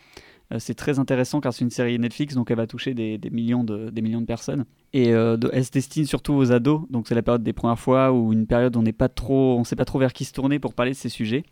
Euh, 0.53 0.59
c'est 0.59 0.75
très 0.75 0.99
intéressant 0.99 1.41
car 1.41 1.53
c'est 1.53 1.65
une 1.65 1.71
série 1.71 1.99
Netflix, 1.99 2.35
donc 2.35 2.51
elle 2.51 2.57
va 2.57 2.67
toucher 2.67 2.93
des, 2.93 3.19
millions, 3.31 3.63
de, 3.63 4.25
personnes. 4.25 4.65
Et 4.93 5.13
euh, 5.13 5.37
elle 5.51 5.65
se 5.65 5.71
destine 5.71 6.05
surtout 6.05 6.33
aux 6.33 6.51
ados, 6.51 6.81
donc 6.89 7.07
c'est 7.07 7.15
la 7.15 7.21
période 7.21 7.43
des 7.43 7.53
premières 7.53 7.79
fois 7.79 8.11
ou 8.11 8.31
une 8.31 8.47
période 8.47 8.75
où 8.75 8.79
on 8.79 8.83
n'est 8.83 8.93
pas 8.93 9.09
trop, 9.09 9.61
sait 9.65 9.75
pas 9.75 9.85
trop 9.85 9.99
vers 9.99 10.13
qui 10.13 10.25
se 10.25 10.33
tourner 10.33 10.59
pour 10.59 10.73
parler 10.73 10.91
de 10.91 10.97
ces 10.97 11.09
sujets. 11.09 11.43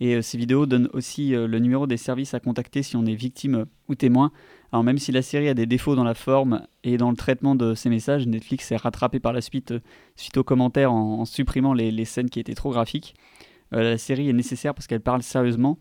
Et 0.00 0.14
euh, 0.14 0.22
ces 0.22 0.38
vidéos 0.38 0.66
donnent 0.66 0.88
aussi 0.92 1.30
le 1.30 1.58
numéro 1.58 1.86
des 1.86 1.96
services 1.96 2.34
à 2.34 2.40
contacter 2.40 2.82
si 2.82 2.96
on 2.96 3.04
est 3.06 3.14
victime 3.14 3.66
ou 3.88 3.94
témoin. 3.94 4.30
Alors 4.72 4.84
même 4.84 4.98
si 4.98 5.10
la 5.10 5.22
série 5.22 5.48
a 5.48 5.54
des 5.54 5.66
défauts 5.66 5.96
dans 5.96 6.04
la 6.04 6.14
forme 6.14 6.66
et 6.84 6.98
dans 6.98 7.10
le 7.10 7.16
traitement 7.16 7.54
de 7.54 7.74
ces 7.74 7.88
messages, 7.88 8.26
Netflix 8.26 8.70
est 8.70 8.76
rattrapé 8.76 9.18
par 9.18 9.32
la 9.32 9.40
suite 9.40 9.74
suite 10.14 10.36
aux 10.36 10.44
commentaires 10.44 10.92
en, 10.92 11.24
supprimant 11.24 11.72
les, 11.72 12.04
scènes 12.04 12.28
qui 12.28 12.38
étaient 12.38 12.54
trop 12.54 12.70
graphiques. 12.70 13.14
La 13.70 13.98
série 13.98 14.28
est 14.28 14.34
nécessaire 14.34 14.74
parce 14.74 14.86
qu'elle 14.86 15.00
parle 15.00 15.22
sérieusement. 15.22 15.78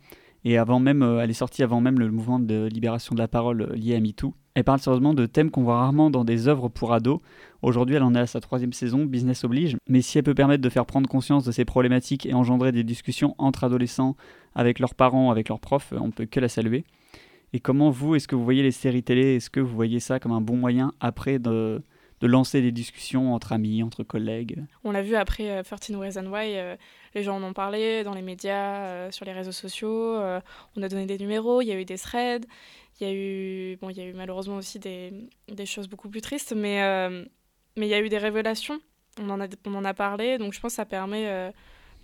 Et 0.49 0.57
avant 0.57 0.79
même, 0.79 1.03
euh, 1.03 1.19
elle 1.19 1.29
est 1.29 1.33
sortie 1.33 1.61
avant 1.61 1.81
même 1.81 1.99
le 1.99 2.09
mouvement 2.09 2.39
de 2.39 2.69
libération 2.71 3.13
de 3.13 3.19
la 3.19 3.27
parole 3.27 3.63
euh, 3.63 3.75
lié 3.75 3.95
à 3.95 3.99
MeToo. 3.99 4.33
Elle 4.53 4.63
parle 4.63 4.79
sérieusement 4.79 5.13
de 5.13 5.25
thèmes 5.25 5.51
qu'on 5.51 5.63
voit 5.63 5.75
rarement 5.75 6.09
dans 6.09 6.23
des 6.23 6.47
œuvres 6.47 6.69
pour 6.69 6.93
ados. 6.93 7.19
Aujourd'hui, 7.61 7.97
elle 7.97 8.03
en 8.03 8.15
est 8.15 8.19
à 8.19 8.27
sa 8.27 8.39
troisième 8.39 8.71
saison, 8.71 9.03
business 9.03 9.43
oblige. 9.43 9.75
Mais 9.89 10.01
si 10.01 10.17
elle 10.17 10.23
peut 10.23 10.33
permettre 10.33 10.63
de 10.63 10.69
faire 10.69 10.85
prendre 10.85 11.09
conscience 11.09 11.43
de 11.43 11.51
ces 11.51 11.65
problématiques 11.65 12.25
et 12.25 12.33
engendrer 12.33 12.71
des 12.71 12.85
discussions 12.85 13.35
entre 13.39 13.65
adolescents, 13.65 14.15
avec 14.55 14.79
leurs 14.79 14.95
parents, 14.95 15.31
avec 15.31 15.49
leurs 15.49 15.59
profs, 15.59 15.93
on 15.99 16.07
ne 16.07 16.11
peut 16.13 16.25
que 16.25 16.39
la 16.39 16.47
saluer. 16.47 16.85
Et 17.51 17.59
comment 17.59 17.89
vous, 17.89 18.15
est-ce 18.15 18.29
que 18.29 18.35
vous 18.37 18.45
voyez 18.45 18.63
les 18.63 18.71
séries 18.71 19.03
télé? 19.03 19.35
Est-ce 19.35 19.49
que 19.49 19.59
vous 19.59 19.75
voyez 19.75 19.99
ça 19.99 20.21
comme 20.21 20.31
un 20.31 20.39
bon 20.39 20.55
moyen 20.55 20.93
après 21.01 21.39
de, 21.39 21.83
de 22.21 22.27
lancer 22.27 22.61
des 22.61 22.71
discussions 22.71 23.33
entre 23.33 23.53
amis, 23.53 23.83
entre 23.83 24.03
collègues. 24.03 24.63
On 24.83 24.91
l'a 24.91 25.01
vu 25.01 25.15
après 25.15 25.63
13 25.63 25.91
euh, 25.91 25.99
Reasons 25.99 26.27
Why, 26.27 26.57
euh, 26.57 26.75
les 27.13 27.23
gens 27.23 27.37
en 27.37 27.43
ont 27.43 27.53
parlé 27.53 28.03
dans 28.03 28.13
les 28.13 28.21
médias, 28.21 28.85
euh, 28.87 29.11
sur 29.11 29.25
les 29.25 29.33
réseaux 29.33 29.51
sociaux, 29.51 30.17
on 30.75 30.83
a 30.83 30.89
donné 30.89 31.05
des 31.05 31.17
numéros, 31.17 31.61
il 31.61 31.67
y 31.67 31.71
a 31.71 31.79
eu 31.79 31.85
des 31.85 31.97
threads, 31.97 32.45
il 32.99 33.07
y 33.07 33.09
a 33.09 33.13
eu, 33.13 33.77
bon, 33.77 33.89
il 33.89 33.97
y 33.97 34.01
a 34.01 34.05
eu 34.05 34.13
malheureusement 34.13 34.57
aussi 34.57 34.79
des, 34.79 35.13
des 35.47 35.65
choses 35.65 35.87
beaucoup 35.87 36.09
plus 36.09 36.21
tristes, 36.21 36.53
mais, 36.55 36.81
mais 37.75 37.87
il 37.87 37.89
y 37.89 37.93
a 37.93 38.01
eu 38.01 38.09
des 38.09 38.17
révélations, 38.17 38.79
on 39.19 39.29
en 39.29 39.39
a, 39.39 39.47
on 39.65 39.75
en 39.75 39.85
a 39.85 39.93
parlé, 39.93 40.37
donc 40.37 40.53
je 40.53 40.59
pense 40.59 40.73
que 40.73 40.77
ça 40.77 40.85
permet... 40.85 41.53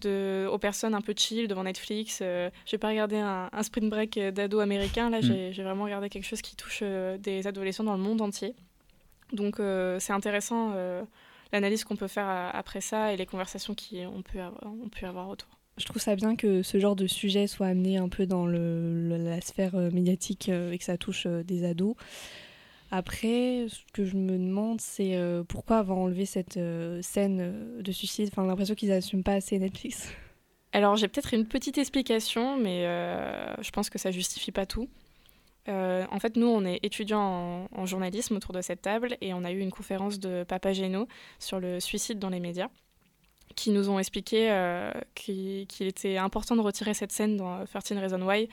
De, 0.01 0.49
aux 0.51 0.57
personnes 0.57 0.95
un 0.95 1.01
peu 1.01 1.13
chill 1.15 1.47
devant 1.47 1.63
Netflix. 1.63 2.17
Je 2.19 2.49
j'ai 2.65 2.77
pas 2.77 2.89
regardé 2.89 3.15
un, 3.15 3.49
un 3.53 3.63
sprint 3.63 3.89
break 3.89 4.19
d'ados 4.33 4.61
américains, 4.61 5.09
là 5.09 5.19
mm. 5.19 5.53
j'ai 5.53 5.63
vraiment 5.63 5.85
regardé 5.85 6.09
quelque 6.09 6.25
chose 6.25 6.41
qui 6.41 6.57
touche 6.57 6.83
des 6.83 7.47
adolescents 7.47 7.85
dans 7.85 7.95
le 7.95 8.03
monde 8.03 8.19
entier. 8.19 8.53
Donc 9.33 9.59
euh, 9.59 9.99
c'est 9.99 10.13
intéressant 10.13 10.71
euh, 10.75 11.03
l'analyse 11.51 11.83
qu'on 11.83 11.95
peut 11.95 12.07
faire 12.07 12.29
euh, 12.29 12.49
après 12.53 12.81
ça 12.81 13.13
et 13.13 13.17
les 13.17 13.25
conversations 13.25 13.75
qu'on 13.75 14.21
peut, 14.21 14.39
avoir, 14.39 14.63
on 14.63 14.89
peut 14.89 15.05
avoir 15.05 15.29
autour. 15.29 15.49
Je 15.77 15.85
trouve 15.85 16.01
ça 16.01 16.15
bien 16.15 16.35
que 16.35 16.61
ce 16.61 16.79
genre 16.79 16.95
de 16.95 17.07
sujet 17.07 17.47
soit 17.47 17.67
amené 17.67 17.97
un 17.97 18.09
peu 18.09 18.25
dans 18.25 18.45
le, 18.45 19.17
la 19.17 19.41
sphère 19.41 19.75
médiatique 19.75 20.49
et 20.49 20.77
que 20.77 20.83
ça 20.83 20.97
touche 20.97 21.25
des 21.25 21.65
ados. 21.65 21.95
Après, 22.91 23.65
ce 23.69 23.79
que 23.91 24.05
je 24.05 24.15
me 24.15 24.37
demande, 24.37 24.79
c'est 24.79 25.17
pourquoi 25.47 25.77
avoir 25.77 25.97
enlevé 25.97 26.27
cette 26.27 26.59
scène 27.01 27.81
de 27.81 27.91
suicide? 27.91 28.29
Enfin, 28.31 28.45
l'impression 28.45 28.75
qu'ils 28.75 28.89
n'assument 28.89 29.23
pas 29.23 29.33
assez 29.33 29.57
Netflix. 29.57 30.13
Alors 30.73 30.95
j'ai 30.95 31.07
peut-être 31.07 31.35
une 31.35 31.45
petite 31.45 31.77
explication, 31.77 32.57
mais 32.57 32.87
euh, 32.87 33.53
je 33.61 33.69
pense 33.69 33.91
que 33.91 33.99
ça 33.99 34.09
justifie 34.09 34.51
pas 34.51 34.65
tout. 34.65 34.89
Euh, 35.69 36.05
en 36.11 36.19
fait, 36.19 36.35
nous, 36.35 36.47
on 36.47 36.65
est 36.65 36.79
étudiants 36.83 37.67
en, 37.71 37.85
journalisme 37.85 38.35
autour 38.35 38.53
de 38.53 38.61
cette 38.61 38.81
table 38.81 39.17
et 39.21 39.33
on 39.33 39.43
a 39.43 39.51
eu 39.51 39.59
une 39.59 39.71
conférence 39.71 40.19
de 40.19 40.43
Papa 40.43 40.73
Geno 40.73 41.07
sur 41.39 41.59
le 41.59 41.79
suicide 41.79 42.19
dans 42.19 42.29
les 42.29 42.39
médias 42.39 42.69
qui 43.55 43.69
nous 43.69 43.89
ont 43.89 43.99
expliqué 43.99 44.51
euh, 44.51 44.91
qu'il 45.13 45.67
était 45.79 46.17
important 46.17 46.55
de 46.55 46.61
retirer 46.61 46.93
cette 46.95 47.11
scène 47.11 47.37
dans 47.37 47.65
13 47.65 47.99
Reasons 47.99 48.25
Why 48.27 48.49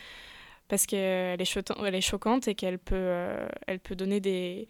parce 0.69 0.87
qu'elle 0.87 1.41
est, 1.41 2.01
choquante 2.01 2.49
et 2.49 2.55
qu'elle 2.55 2.79
peut, 2.79 2.95
euh, 2.97 3.49
donner 3.97 4.21
des, 4.21 4.69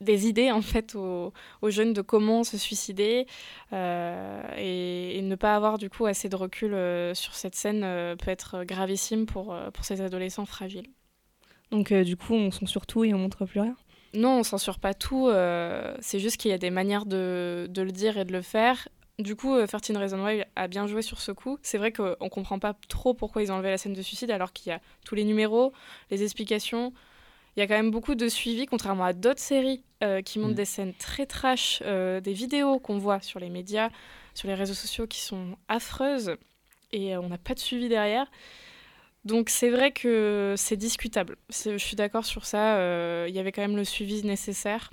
idées 0.00 0.52
en 0.52 0.62
fait 0.62 0.94
aux, 0.94 1.32
jeunes 1.64 1.92
de 1.92 2.02
comment 2.02 2.44
se 2.44 2.56
suicider 2.56 3.26
et, 3.72 5.20
ne 5.22 5.34
pas 5.34 5.56
avoir 5.56 5.76
du 5.76 5.90
coup 5.90 6.06
assez 6.06 6.28
de 6.28 6.36
recul 6.36 6.70
sur 7.14 7.34
cette 7.34 7.56
scène 7.56 7.80
peut 8.16 8.30
être 8.30 8.64
gravissime 8.64 9.26
pour 9.26 9.54
ces 9.82 10.00
adolescents 10.00 10.46
fragiles. 10.46 10.88
Donc 11.70 11.92
euh, 11.92 12.04
du 12.04 12.16
coup 12.16 12.34
on 12.34 12.50
censure 12.50 12.86
tout 12.86 13.04
et 13.04 13.12
on 13.14 13.18
montre 13.18 13.44
plus 13.44 13.60
rien 13.60 13.76
Non, 14.14 14.38
on 14.38 14.42
censure 14.42 14.78
pas 14.78 14.94
tout, 14.94 15.30
c'est 16.00 16.18
juste 16.18 16.36
qu'il 16.38 16.50
y 16.50 16.54
a 16.54 16.58
des 16.58 16.70
manières 16.70 17.06
de, 17.06 17.66
de, 17.70 17.82
le 17.82 17.92
dire 17.92 18.18
et 18.18 18.24
de 18.24 18.32
le 18.32 18.42
faire. 18.42 18.88
Du 19.18 19.34
coup, 19.34 19.56
13 19.66 19.96
Reasons 19.96 20.24
Why 20.24 20.44
a 20.54 20.68
bien 20.68 20.86
joué 20.86 21.02
sur 21.02 21.20
ce 21.20 21.32
coup. 21.32 21.58
C'est 21.62 21.76
vrai 21.76 21.90
qu'on 21.90 22.28
comprend 22.28 22.60
pas 22.60 22.74
trop 22.88 23.14
pourquoi 23.14 23.42
ils 23.42 23.50
ont 23.50 23.56
enlevé 23.56 23.70
la 23.70 23.78
scène 23.78 23.92
de 23.92 24.02
suicide 24.02 24.30
alors 24.30 24.52
qu'il 24.52 24.70
y 24.70 24.72
a 24.72 24.80
tous 25.04 25.16
les 25.16 25.24
numéros, 25.24 25.72
les 26.12 26.22
explications, 26.22 26.92
il 27.58 27.60
y 27.60 27.64
a 27.64 27.66
quand 27.66 27.74
même 27.74 27.90
beaucoup 27.90 28.14
de 28.14 28.28
suivi, 28.28 28.66
contrairement 28.66 29.02
à 29.02 29.12
d'autres 29.12 29.40
séries 29.40 29.82
euh, 30.04 30.22
qui 30.22 30.38
montrent 30.38 30.52
mmh. 30.52 30.56
des 30.56 30.64
scènes 30.64 30.94
très 30.94 31.26
trash, 31.26 31.82
euh, 31.84 32.20
des 32.20 32.32
vidéos 32.32 32.78
qu'on 32.78 32.98
voit 32.98 33.20
sur 33.20 33.40
les 33.40 33.50
médias, 33.50 33.90
sur 34.32 34.46
les 34.46 34.54
réseaux 34.54 34.74
sociaux 34.74 35.08
qui 35.08 35.20
sont 35.20 35.56
affreuses 35.66 36.36
et 36.92 37.16
euh, 37.16 37.20
on 37.20 37.28
n'a 37.28 37.36
pas 37.36 37.54
de 37.54 37.58
suivi 37.58 37.88
derrière. 37.88 38.30
Donc 39.24 39.50
c'est 39.50 39.70
vrai 39.70 39.92
que 39.92 40.54
c'est 40.56 40.76
discutable. 40.76 41.36
Je 41.50 41.76
suis 41.76 41.96
d'accord 41.96 42.24
sur 42.24 42.46
ça. 42.46 42.76
Euh, 42.76 43.26
il 43.28 43.34
y 43.34 43.38
avait 43.38 43.52
quand 43.52 43.62
même 43.62 43.76
le 43.76 43.84
suivi 43.84 44.24
nécessaire. 44.24 44.90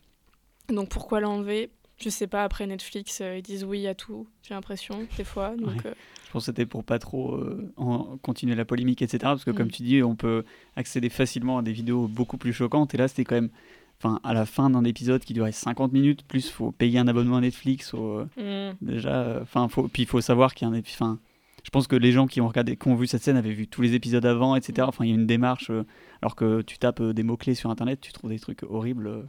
Donc 0.70 0.90
pourquoi 0.90 1.20
l'enlever? 1.20 1.70
Je 1.98 2.10
sais 2.10 2.28
pas. 2.28 2.44
Après 2.44 2.68
Netflix, 2.68 3.22
ils 3.22 3.42
disent 3.42 3.64
oui 3.64 3.88
à 3.88 3.96
tout. 3.96 4.28
J'ai 4.42 4.54
l'impression 4.54 5.08
des 5.18 5.24
fois. 5.24 5.56
Donc 5.56 5.84
ouais 5.84 5.94
pense 6.36 6.44
que 6.44 6.52
c'était 6.52 6.66
pour 6.66 6.84
pas 6.84 7.00
trop 7.00 7.36
euh, 7.36 7.72
en, 7.78 8.18
continuer 8.18 8.56
la 8.56 8.66
polémique, 8.66 9.02
etc. 9.02 9.20
Parce 9.22 9.46
que, 9.46 9.52
mmh. 9.52 9.56
comme 9.56 9.72
tu 9.72 9.84
dis, 9.84 10.04
on 10.04 10.16
peut 10.16 10.44
accéder 10.76 11.10
facilement 11.10 11.58
à 11.58 11.62
des 11.62 11.72
vidéos 11.72 12.08
beaucoup 12.08 12.38
plus 12.38 12.54
choquantes. 12.54 12.94
Et 12.94 12.98
là, 12.98 13.08
c'était 13.08 13.24
quand 13.24 13.36
même. 13.36 13.50
Enfin, 13.98 14.20
à 14.26 14.34
la 14.34 14.46
fin 14.46 14.70
d'un 14.70 14.84
épisode 14.84 15.24
qui 15.24 15.34
durait 15.34 15.54
50 15.54 15.94
minutes, 15.94 16.26
plus 16.28 16.50
faut 16.50 16.74
payer 16.74 17.00
un 17.00 17.08
abonnement 17.08 17.38
à 17.38 17.42
Netflix. 17.42 17.92
Faut, 17.92 18.26
mmh. 18.36 18.72
Déjà, 18.82 19.40
enfin, 19.42 19.70
faut, 19.70 19.88
puis 19.88 20.04
il 20.04 20.06
faut 20.06 20.20
savoir 20.20 20.54
qu'il 20.54 20.68
y 20.68 20.72
a 20.72 20.74
un 20.74 20.78
enfin, 20.78 21.18
je 21.66 21.72
pense 21.72 21.88
que 21.88 21.96
les 21.96 22.12
gens 22.12 22.28
qui 22.28 22.42
ont 22.42 22.48
regardé, 22.48 22.78
qui 22.78 22.88
ont 22.88 22.96
vu 22.96 23.08
cette 23.08 23.24
scène 23.24 23.38
avaient 23.38 23.52
vu 23.52 23.68
tous 23.68 23.82
les 23.82 23.96
épisodes 23.96 24.26
avant, 24.26 24.56
etc. 24.56 24.88
Enfin, 24.88 25.04
il 25.04 25.10
y 25.10 25.12
a 25.12 25.16
une 25.16 25.26
démarche. 25.26 25.72
Euh, 25.72 25.84
alors 26.22 26.36
que 26.36 26.62
tu 26.62 26.78
tapes 26.78 27.02
euh, 27.02 27.12
des 27.12 27.24
mots 27.24 27.38
clés 27.38 27.56
sur 27.56 27.72
Internet, 27.72 28.00
tu 28.02 28.14
trouves 28.14 28.30
des 28.30 28.40
trucs 28.40 28.62
horribles 28.62 29.08
euh, 29.08 29.24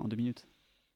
en 0.00 0.08
deux 0.08 0.16
minutes. 0.16 0.48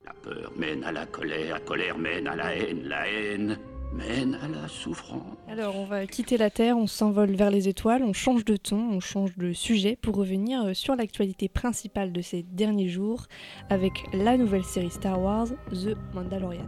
La 0.05 0.13
peur 0.13 0.53
mène 0.57 0.83
à 0.83 0.91
la 0.91 1.07
colère, 1.07 1.55
la 1.55 1.61
colère 1.61 1.97
mène 1.97 2.27
à 2.27 2.35
la 2.35 2.57
haine, 2.57 2.83
la 2.83 3.09
haine 3.09 3.59
mène 3.95 4.35
à 4.35 4.49
la 4.49 4.67
souffrance. 4.67 5.23
Alors 5.49 5.77
on 5.77 5.85
va 5.85 6.05
quitter 6.09 6.37
la 6.37 6.51
Terre, 6.51 6.77
on 6.77 6.89
s'envole 6.89 7.31
vers 7.37 7.53
les 7.53 7.69
étoiles, 7.69 8.03
on 8.03 8.13
change 8.13 8.45
de 8.45 8.57
ton, 8.57 8.91
on 8.91 8.99
change 8.99 9.37
de 9.37 9.53
sujet 9.53 9.97
pour 10.03 10.17
revenir 10.17 10.75
sur 10.75 10.97
l'actualité 10.97 11.49
principale 11.49 12.11
de 12.11 12.23
ces 12.23 12.43
derniers 12.43 12.89
jours 12.89 13.27
avec 13.71 14.03
la 14.13 14.37
nouvelle 14.37 14.65
série 14.65 14.91
Star 14.91 15.21
Wars, 15.21 15.47
The 15.71 15.97
Mandalorian. 16.13 16.67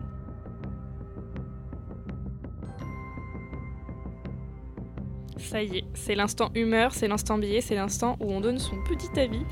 Ça 5.45 5.63
y 5.63 5.79
est, 5.79 5.85
c'est 5.93 6.15
l'instant 6.15 6.51
humeur, 6.55 6.95
c'est 6.95 7.07
l'instant 7.07 7.37
billet, 7.37 7.61
c'est 7.61 7.75
l'instant 7.75 8.17
où 8.19 8.33
on 8.33 8.41
donne 8.41 8.59
son 8.59 8.77
petit 8.83 9.21
avis. 9.21 9.43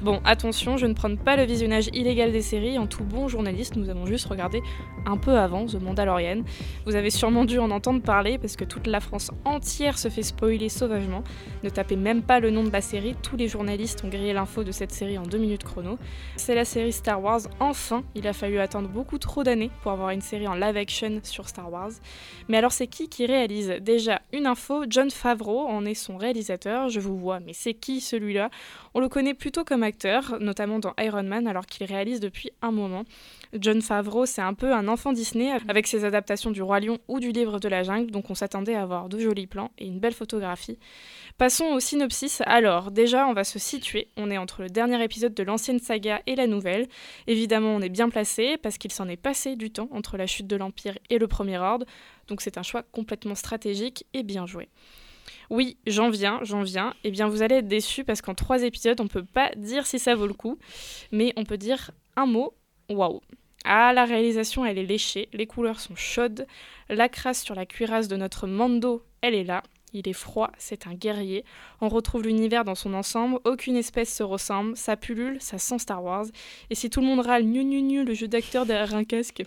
Bon, 0.00 0.20
attention, 0.24 0.76
je 0.76 0.86
ne 0.86 0.94
prends 0.94 1.16
pas 1.16 1.36
le 1.36 1.42
visionnage 1.42 1.88
illégal 1.92 2.30
des 2.30 2.40
séries. 2.40 2.78
En 2.78 2.86
tout 2.86 3.02
bon 3.02 3.26
journaliste, 3.26 3.74
nous 3.74 3.88
avons 3.90 4.06
juste 4.06 4.26
regardé 4.26 4.62
un 5.06 5.16
peu 5.16 5.36
avant 5.36 5.66
The 5.66 5.74
Mandalorian. 5.82 6.42
Vous 6.86 6.94
avez 6.94 7.10
sûrement 7.10 7.44
dû 7.44 7.58
en 7.58 7.72
entendre 7.72 8.00
parler 8.00 8.38
parce 8.38 8.54
que 8.54 8.64
toute 8.64 8.86
la 8.86 9.00
France 9.00 9.32
entière 9.44 9.98
se 9.98 10.08
fait 10.08 10.22
spoiler 10.22 10.68
sauvagement. 10.68 11.24
Ne 11.64 11.68
tapez 11.68 11.96
même 11.96 12.22
pas 12.22 12.38
le 12.38 12.50
nom 12.50 12.62
de 12.62 12.70
la 12.70 12.80
série, 12.80 13.16
tous 13.20 13.36
les 13.36 13.48
journalistes 13.48 14.04
ont 14.04 14.08
grillé 14.08 14.32
l'info 14.32 14.62
de 14.62 14.70
cette 14.70 14.92
série 14.92 15.18
en 15.18 15.24
deux 15.24 15.38
minutes 15.38 15.64
chrono. 15.64 15.98
C'est 16.36 16.54
la 16.54 16.64
série 16.64 16.92
Star 16.92 17.20
Wars, 17.20 17.40
enfin 17.58 18.04
Il 18.14 18.28
a 18.28 18.32
fallu 18.32 18.60
attendre 18.60 18.88
beaucoup 18.88 19.18
trop 19.18 19.42
d'années 19.42 19.70
pour 19.82 19.90
avoir 19.90 20.10
une 20.10 20.20
série 20.20 20.46
en 20.46 20.54
live 20.54 20.76
action 20.76 21.18
sur 21.24 21.48
Star 21.48 21.72
Wars. 21.72 21.90
Mais 22.48 22.56
alors 22.56 22.72
c'est 22.72 22.86
qui 22.86 23.08
qui 23.08 23.26
réalise 23.26 23.74
Déjà, 23.80 24.22
une 24.32 24.46
info, 24.46 24.84
John 24.88 25.10
Favreau 25.10 25.39
en 25.48 25.84
est 25.84 25.94
son 25.94 26.16
réalisateur. 26.16 26.88
Je 26.88 27.00
vous 27.00 27.16
vois, 27.16 27.40
mais 27.40 27.52
c'est 27.52 27.74
qui 27.74 28.00
celui-là? 28.00 28.50
On 28.94 29.00
le 29.00 29.08
connaît 29.08 29.34
plutôt 29.34 29.64
comme 29.64 29.82
acteur, 29.82 30.36
notamment 30.40 30.78
dans 30.78 30.94
Iron 30.98 31.22
Man, 31.22 31.46
alors 31.46 31.66
qu'il 31.66 31.86
réalise 31.86 32.20
depuis 32.20 32.50
un 32.62 32.70
moment. 32.70 33.04
John 33.58 33.82
Favreau, 33.82 34.26
c'est 34.26 34.42
un 34.42 34.54
peu 34.54 34.72
un 34.72 34.86
enfant 34.86 35.12
Disney 35.12 35.50
avec 35.68 35.86
ses 35.86 36.04
adaptations 36.04 36.50
du 36.50 36.62
Roi 36.62 36.80
Lion 36.80 36.98
ou 37.08 37.18
du 37.18 37.32
Livre 37.32 37.58
de 37.58 37.68
la 37.68 37.82
Jungle, 37.82 38.10
donc 38.10 38.30
on 38.30 38.34
s'attendait 38.34 38.74
à 38.74 38.82
avoir 38.82 39.08
de 39.08 39.18
jolis 39.18 39.46
plans 39.46 39.70
et 39.78 39.86
une 39.86 39.98
belle 39.98 40.14
photographie. 40.14 40.78
Passons 41.38 41.64
au 41.64 41.80
synopsis. 41.80 42.42
Alors, 42.46 42.90
déjà, 42.90 43.26
on 43.26 43.32
va 43.32 43.44
se 43.44 43.58
situer. 43.58 44.08
On 44.16 44.30
est 44.30 44.38
entre 44.38 44.62
le 44.62 44.68
dernier 44.68 45.02
épisode 45.02 45.34
de 45.34 45.42
l'ancienne 45.42 45.80
saga 45.80 46.20
et 46.26 46.36
la 46.36 46.46
nouvelle. 46.46 46.86
Évidemment, 47.26 47.74
on 47.74 47.80
est 47.80 47.88
bien 47.88 48.08
placé 48.08 48.56
parce 48.58 48.78
qu'il 48.78 48.92
s'en 48.92 49.08
est 49.08 49.16
passé 49.16 49.56
du 49.56 49.70
temps 49.70 49.88
entre 49.92 50.16
la 50.16 50.26
chute 50.26 50.46
de 50.46 50.56
l'Empire 50.56 50.98
et 51.08 51.18
le 51.18 51.26
Premier 51.26 51.58
Ordre, 51.58 51.86
donc 52.28 52.40
c'est 52.40 52.58
un 52.58 52.62
choix 52.62 52.82
complètement 52.82 53.34
stratégique 53.34 54.04
et 54.14 54.22
bien 54.22 54.46
joué. 54.46 54.68
Oui, 55.50 55.76
j'en 55.84 56.10
viens, 56.10 56.38
j'en 56.42 56.62
viens. 56.62 56.94
Eh 57.02 57.10
bien, 57.10 57.26
vous 57.26 57.42
allez 57.42 57.56
être 57.56 57.68
déçus 57.68 58.04
parce 58.04 58.22
qu'en 58.22 58.34
trois 58.34 58.62
épisodes, 58.62 59.00
on 59.00 59.08
peut 59.08 59.24
pas 59.24 59.50
dire 59.56 59.84
si 59.84 59.98
ça 59.98 60.14
vaut 60.14 60.28
le 60.28 60.32
coup, 60.32 60.58
mais 61.10 61.32
on 61.36 61.44
peut 61.44 61.58
dire 61.58 61.90
un 62.16 62.26
mot 62.26 62.54
waouh. 62.88 63.20
Ah, 63.64 63.92
la 63.92 64.04
réalisation, 64.04 64.64
elle 64.64 64.78
est 64.78 64.86
léchée, 64.86 65.28
les 65.32 65.46
couleurs 65.46 65.80
sont 65.80 65.96
chaudes, 65.96 66.46
la 66.88 67.08
crasse 67.08 67.42
sur 67.42 67.54
la 67.54 67.66
cuirasse 67.66 68.08
de 68.08 68.16
notre 68.16 68.46
Mando, 68.46 69.02
elle 69.20 69.34
est 69.34 69.44
là. 69.44 69.62
Il 69.92 70.08
est 70.08 70.14
froid, 70.14 70.52
c'est 70.56 70.86
un 70.86 70.94
guerrier. 70.94 71.44
On 71.80 71.88
retrouve 71.88 72.22
l'univers 72.22 72.64
dans 72.64 72.76
son 72.76 72.94
ensemble, 72.94 73.40
aucune 73.44 73.76
espèce 73.76 74.14
se 74.14 74.22
ressemble, 74.22 74.76
ça 74.76 74.96
pullule, 74.96 75.38
ça 75.40 75.58
sent 75.58 75.80
Star 75.80 76.02
Wars. 76.02 76.26
Et 76.70 76.76
si 76.76 76.90
tout 76.90 77.00
le 77.00 77.06
monde 77.06 77.26
râle 77.26 77.42
nu 77.42 77.64
nu 77.64 77.82
nu 77.82 78.04
le 78.04 78.14
jeu 78.14 78.28
d'acteur 78.28 78.66
derrière 78.66 78.94
un 78.94 79.04
casque, 79.04 79.42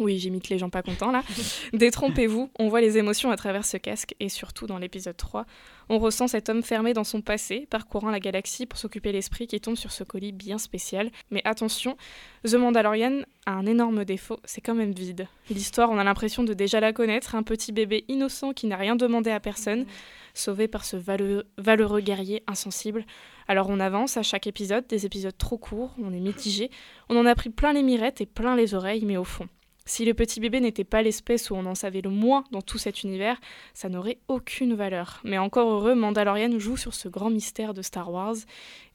oui, 0.00 0.18
j'imite 0.18 0.48
les 0.48 0.58
gens 0.58 0.70
pas 0.70 0.82
contents 0.82 1.12
là. 1.12 1.22
Détrompez-vous, 1.72 2.50
on 2.58 2.68
voit 2.68 2.80
les 2.80 2.98
émotions 2.98 3.30
à 3.30 3.36
travers 3.36 3.64
ce 3.64 3.76
casque 3.76 4.14
et 4.18 4.28
surtout 4.28 4.66
dans 4.66 4.78
l'épisode 4.78 5.16
3, 5.16 5.46
on 5.88 5.98
ressent 5.98 6.28
cet 6.28 6.48
homme 6.48 6.62
fermé 6.62 6.92
dans 6.94 7.04
son 7.04 7.20
passé, 7.20 7.66
parcourant 7.68 8.10
la 8.10 8.20
galaxie 8.20 8.66
pour 8.66 8.78
s'occuper 8.78 9.12
l'esprit 9.12 9.46
qui 9.46 9.60
tombe 9.60 9.76
sur 9.76 9.92
ce 9.92 10.02
colis 10.04 10.32
bien 10.32 10.58
spécial. 10.58 11.10
Mais 11.30 11.42
attention, 11.44 11.96
The 12.44 12.54
Mandalorian 12.54 13.22
a 13.46 13.52
un 13.52 13.66
énorme 13.66 14.04
défaut, 14.04 14.40
c'est 14.44 14.60
quand 14.60 14.74
même 14.74 14.92
vide. 14.92 15.28
L'histoire, 15.50 15.90
on 15.90 15.98
a 15.98 16.04
l'impression 16.04 16.44
de 16.44 16.54
déjà 16.54 16.80
la 16.80 16.92
connaître, 16.92 17.34
un 17.34 17.42
petit 17.42 17.72
bébé 17.72 18.04
innocent 18.08 18.52
qui 18.52 18.66
n'a 18.66 18.76
rien 18.76 18.96
demandé 18.96 19.30
à 19.30 19.40
personne, 19.40 19.84
sauvé 20.32 20.68
par 20.68 20.84
ce 20.84 20.96
valeureux, 20.96 21.44
valeureux 21.58 22.00
guerrier 22.00 22.42
insensible. 22.46 23.04
Alors 23.48 23.68
on 23.68 23.80
avance 23.80 24.16
à 24.16 24.22
chaque 24.22 24.46
épisode, 24.46 24.86
des 24.86 25.06
épisodes 25.06 25.36
trop 25.36 25.58
courts, 25.58 25.94
on 26.00 26.12
est 26.12 26.20
mitigé, 26.20 26.70
on 27.08 27.16
en 27.16 27.26
a 27.26 27.34
pris 27.34 27.50
plein 27.50 27.72
les 27.72 27.82
mirettes 27.82 28.20
et 28.20 28.26
plein 28.26 28.54
les 28.54 28.74
oreilles, 28.74 29.04
mais 29.04 29.16
au 29.16 29.24
fond, 29.24 29.48
si 29.90 30.04
le 30.04 30.14
petit 30.14 30.38
bébé 30.38 30.60
n'était 30.60 30.84
pas 30.84 31.02
l'espèce 31.02 31.50
où 31.50 31.56
on 31.56 31.66
en 31.66 31.74
savait 31.74 32.00
le 32.00 32.10
moins 32.10 32.44
dans 32.52 32.62
tout 32.62 32.78
cet 32.78 33.02
univers, 33.02 33.40
ça 33.74 33.88
n'aurait 33.88 34.18
aucune 34.28 34.74
valeur. 34.74 35.20
Mais 35.24 35.36
encore 35.36 35.68
heureux, 35.68 35.96
Mandalorian 35.96 36.60
joue 36.60 36.76
sur 36.76 36.94
ce 36.94 37.08
grand 37.08 37.28
mystère 37.28 37.74
de 37.74 37.82
Star 37.82 38.12
Wars, 38.12 38.36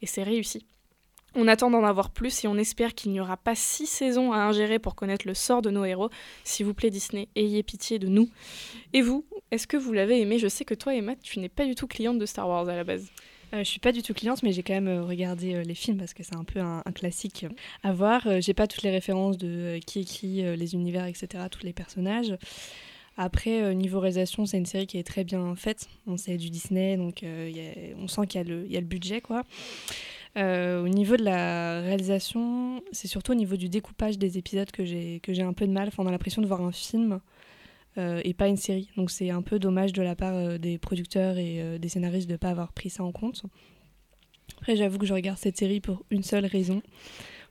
et 0.02 0.06
c'est 0.06 0.24
réussi. 0.24 0.66
On 1.36 1.50
attend 1.50 1.70
d'en 1.70 1.84
avoir 1.84 2.12
plus 2.12 2.46
et 2.46 2.48
on 2.48 2.56
espère 2.56 2.96
qu'il 2.96 3.12
n'y 3.12 3.20
aura 3.20 3.36
pas 3.36 3.56
six 3.56 3.88
saisons 3.88 4.32
à 4.32 4.38
ingérer 4.38 4.80
pour 4.80 4.96
connaître 4.96 5.28
le 5.28 5.34
sort 5.34 5.62
de 5.62 5.70
nos 5.70 5.84
héros. 5.84 6.10
S'il 6.46 6.66
vous 6.66 6.74
plaît 6.74 6.92
Disney, 6.92 7.28
ayez 7.36 7.62
pitié 7.62 8.00
de 8.00 8.08
nous. 8.08 8.30
Et 8.94 9.02
vous, 9.02 9.26
est-ce 9.52 9.68
que 9.68 9.76
vous 9.76 9.92
l'avez 9.92 10.22
aimé? 10.22 10.40
Je 10.40 10.48
sais 10.48 10.64
que 10.64 10.74
toi 10.74 10.96
Emma, 10.96 11.18
tu 11.18 11.40
n'es 11.40 11.50
pas 11.50 11.66
du 11.66 11.76
tout 11.76 11.88
cliente 11.88 12.20
de 12.20 12.26
Star 12.26 12.48
Wars 12.48 12.70
à 12.70 12.76
la 12.78 12.86
base. 12.86 13.12
Euh, 13.54 13.60
je 13.60 13.64
suis 13.64 13.80
pas 13.80 13.92
du 13.92 14.02
tout 14.02 14.14
cliente, 14.14 14.44
mais 14.44 14.52
j'ai 14.52 14.64
quand 14.64 14.74
même 14.74 14.88
euh, 14.88 15.04
regardé 15.04 15.54
euh, 15.54 15.64
les 15.64 15.76
films 15.76 15.98
parce 15.98 16.14
que 16.14 16.24
c'est 16.24 16.36
un 16.36 16.44
peu 16.44 16.60
un, 16.60 16.82
classique 16.94 17.46
à 17.84 17.94
voir. 17.94 18.26
Euh, 18.28 18.42
j'ai 18.42 18.54
pas 18.54 18.68
toutes 18.68 18.84
les 18.84 18.92
références 18.92 19.38
de 19.38 19.48
euh, 19.48 19.80
qui 19.80 20.00
écrit 20.00 20.44
euh, 20.44 20.56
les 20.56 20.74
univers, 20.74 21.06
etc., 21.06 21.28
tous 21.50 21.64
les 21.64 21.74
personnages. 21.74 22.36
Après, 23.18 23.62
euh, 23.62 23.74
niveau 23.74 24.00
réalisation, 24.00 24.46
c'est 24.46 24.58
une 24.58 24.66
série 24.66 24.88
qui 24.88 24.98
est 24.98 25.04
très 25.04 25.24
bien 25.24 25.56
faite. 25.56 25.88
On 26.08 26.18
sait 26.18 26.38
du 26.38 26.50
Disney, 26.50 26.98
donc 26.98 27.24
on 27.24 28.08
sent 28.08 28.28
qu'il 28.28 28.42
y, 28.42 28.78
a 28.78 28.80
le 28.82 28.86
budget, 28.86 29.22
quoi. 29.22 29.44
au 30.36 30.88
niveau 30.90 31.16
de 31.16 31.24
la 31.24 31.80
réalisation, 31.82 32.84
c'est 32.92 33.08
surtout 33.08 33.32
au 33.32 33.36
niveau 33.36 33.56
du 33.56 33.70
découpage 33.70 34.18
des 34.18 34.38
épisodes 34.38 34.70
que 34.72 34.84
j'ai 34.84 35.42
un 35.42 35.54
peu 35.54 35.66
de 35.66 35.72
mal. 35.72 35.88
Enfin, 35.88 36.04
on 36.04 36.08
a 36.08 36.12
l'impression 36.12 36.42
de 36.42 36.48
voir 36.48 36.62
un 36.62 36.74
film 36.74 37.14
euh, 37.14 37.20
euh, 37.98 38.20
et 38.26 38.34
pas 38.34 38.48
une 38.48 38.58
série. 38.58 38.90
Donc 38.98 39.10
c'est 39.10 39.30
un 39.30 39.42
peu 39.42 39.58
dommage 39.58 39.94
de 39.94 40.02
la 40.02 40.16
part 40.16 40.36
euh, 40.36 40.58
des 40.58 40.78
producteurs 40.78 41.38
et 41.38 41.62
euh, 41.62 41.78
des 41.78 41.88
scénaristes 41.88 42.28
de 42.28 42.34
ne 42.34 42.38
pas 42.38 42.50
avoir 42.50 42.74
pris 42.74 42.90
ça 42.90 43.04
en 43.04 43.12
compte. 43.12 43.44
Après, 44.58 44.76
j'avoue 44.76 44.98
que 44.98 45.06
je 45.06 45.14
regarde 45.14 45.38
cette 45.38 45.58
série 45.58 45.80
pour 45.80 46.04
une 46.12 46.24
seule 46.24 46.46
raison, 46.46 46.82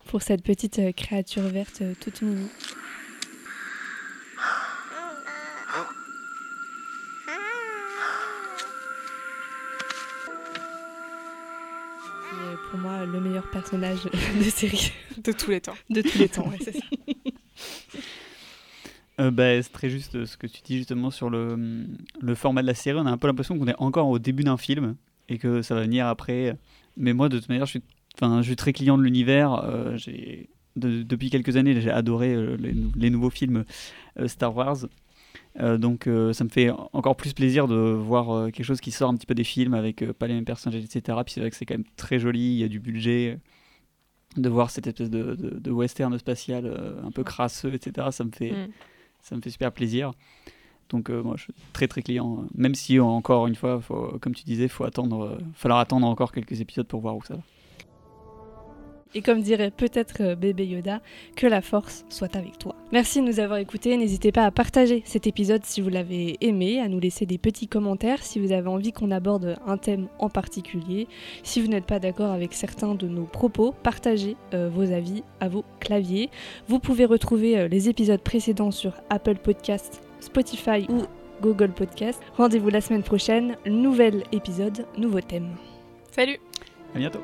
pour 0.05 0.23
cette 0.23 0.43
petite 0.43 0.95
créature 0.95 1.43
verte 1.45 1.83
toute 2.01 2.23
mignonne. 2.23 2.49
pour 12.71 12.79
moi 12.81 13.05
le 13.07 13.21
meilleur 13.21 13.49
personnage 13.51 14.05
de 14.39 14.51
série. 14.51 14.93
De 15.19 15.33
tous 15.33 15.51
les 15.51 15.61
temps. 15.61 15.77
De 15.91 16.03
tous 16.03 16.19
les 16.19 16.29
temps, 16.29 16.49
ouais, 16.49 16.59
c'est 16.61 16.73
ça. 16.73 16.85
Euh, 19.21 19.31
bah, 19.31 19.63
c'est 19.63 19.73
très 19.73 19.91
juste 19.91 20.17
euh, 20.17 20.27
ce 20.27 20.37
que 20.37 20.47
tu 20.49 20.61
dis 20.63 20.77
justement 20.79 21.11
sur 21.11 21.31
le, 21.31 21.87
le 22.21 22.35
format 22.35 22.63
de 22.63 22.67
la 22.67 22.75
série. 22.75 22.99
On 23.01 23.07
a 23.07 23.11
un 23.11 23.19
peu 23.19 23.29
l'impression 23.29 23.57
qu'on 23.59 23.69
est 23.69 23.79
encore 23.79 24.09
au 24.09 24.19
début 24.19 24.43
d'un 24.45 24.57
film 24.57 24.97
et 25.29 25.39
que 25.39 25.63
ça 25.63 25.75
va 25.75 25.83
venir 25.83 26.07
après. 26.07 26.57
Mais 26.97 27.13
moi, 27.13 27.29
de 27.29 27.39
toute 27.39 27.49
manière, 27.49 27.67
je 27.67 27.71
suis, 27.79 27.83
je 28.21 28.43
suis 28.43 28.57
très 28.57 28.73
client 28.73 28.99
de 28.99 29.03
l'univers. 29.05 29.53
Euh, 29.65 29.97
j'ai, 29.97 30.49
de- 30.77 31.03
depuis 31.05 31.31
quelques 31.31 31.57
années, 31.57 31.81
j'ai 31.81 31.91
adoré 31.91 32.35
euh, 32.35 32.57
les, 32.59 32.73
nou- 32.73 32.93
les 32.97 33.11
nouveaux 33.11 33.31
films 33.31 33.65
Star 34.27 34.55
Wars. 34.57 34.79
Donc 35.79 36.09
ça 36.33 36.43
me 36.45 36.49
fait 36.49 36.71
encore 36.93 37.15
plus 37.17 37.33
plaisir 37.33 37.69
de 37.69 37.77
voir 37.77 38.51
quelque 38.51 38.65
chose 38.65 38.81
qui 38.81 38.91
sort 38.91 39.09
un 39.11 39.15
petit 39.15 39.27
peu 39.27 39.37
des 39.37 39.45
films 39.45 39.75
avec 39.75 40.05
pas 40.13 40.27
les 40.27 40.35
mêmes 40.35 40.45
personnages, 40.45 40.83
etc. 40.83 41.17
Puis 41.25 41.35
c'est 41.35 41.41
vrai 41.41 41.51
que 41.51 41.55
c'est 41.57 41.65
quand 41.65 41.75
même 41.75 41.85
très 41.97 42.19
joli, 42.19 42.41
il 42.41 42.59
y 42.59 42.65
a 42.65 42.69
du 42.69 42.81
budget. 42.81 43.39
De 44.37 44.49
voir 44.49 44.71
cette 44.71 44.89
espèce 44.89 45.11
de, 45.11 45.37
de- 45.37 45.59
de 45.61 45.71
western 45.71 46.19
spatial 46.19 46.65
euh, 46.67 47.01
un 47.05 47.13
peu 47.13 47.23
crasseux, 47.23 47.73
etc. 47.73 48.09
Ça 48.11 48.25
me 48.25 48.33
fait, 48.33 48.51
Mm. 48.51 48.69
Ça 49.25 49.35
me 49.35 49.41
fait 49.41 49.51
super 49.51 49.73
plaisir. 49.73 50.13
Donc 50.91 51.11
euh, 51.11 51.23
moi 51.23 51.35
je 51.37 51.45
suis 51.45 51.55
très 51.73 51.89
très 51.89 52.03
client. 52.03 52.45
Même 52.55 52.75
si 52.75 53.01
encore 53.01 53.47
une 53.47 53.57
fois, 53.57 53.81
comme 54.21 54.35
tu 54.35 54.45
disais, 54.45 54.69
faut 54.69 54.85
attendre, 54.85 55.25
euh, 55.25 55.39
falloir 55.55 55.81
attendre 55.81 56.07
encore 56.07 56.31
quelques 56.31 56.61
épisodes 56.61 56.87
pour 56.87 57.01
voir 57.01 57.17
où 57.17 57.25
ça 57.25 57.35
va. 57.35 57.43
Et 59.15 59.23
comme 59.23 59.43
dirait 59.43 59.71
peut-être 59.71 60.21
euh, 60.21 60.35
bébé 60.35 60.67
Yoda, 60.67 61.01
que 61.37 61.47
la 61.47 61.63
force 61.63 62.05
soit 62.09 62.35
avec 62.37 62.59
toi. 62.59 62.75
Merci 62.93 63.21
de 63.21 63.27
nous 63.27 63.41
avoir 63.41 63.59
écoutés. 63.59 63.97
N'hésitez 63.97 64.33
pas 64.33 64.45
à 64.45 64.51
partager 64.51 65.03
cet 65.05 65.27
épisode 65.27 65.65
si 65.65 65.81
vous 65.81 65.89
l'avez 65.89 66.37
aimé, 66.41 66.81
à 66.81 66.89
nous 66.89 66.99
laisser 66.99 67.27
des 67.27 67.39
petits 67.39 67.69
commentaires 67.69 68.23
si 68.23 68.41
vous 68.41 68.53
avez 68.53 68.69
envie 68.69 68.93
qu'on 68.93 69.11
aborde 69.11 69.57
un 69.67 69.77
thème 69.77 70.09
en 70.19 70.29
particulier. 70.29 71.07
Si 71.43 71.61
vous 71.61 71.69
n'êtes 71.69 71.87
pas 71.87 71.99
d'accord 71.99 72.31
avec 72.31 72.55
certains 72.55 72.95
de 72.95 73.07
nos 73.07 73.25
propos, 73.25 73.75
partagez 73.83 74.37
euh, 74.53 74.69
vos 74.69 74.93
avis 74.93 75.23
à 75.41 75.49
vos 75.49 75.65
claviers. 75.81 76.31
Vous 76.69 76.79
pouvez 76.79 77.05
retrouver 77.05 77.59
euh, 77.59 77.69
les 77.69 77.89
épisodes 77.89 78.21
précédents 78.21 78.71
sur 78.71 78.93
Apple 79.11 79.37
Podcast, 79.37 80.03
Spotify 80.21 80.87
ou 80.89 81.03
Google 81.41 81.73
Podcast. 81.73 82.21
Rendez-vous 82.37 82.71
la 82.71 82.81
semaine 82.81 83.03
prochaine, 83.03 83.57
nouvel 83.67 84.25
épisode, 84.33 84.87
nouveau 84.99 85.21
thème. 85.21 85.51
Salut 86.11 86.39
À 86.95 86.99
bientôt. 86.99 87.21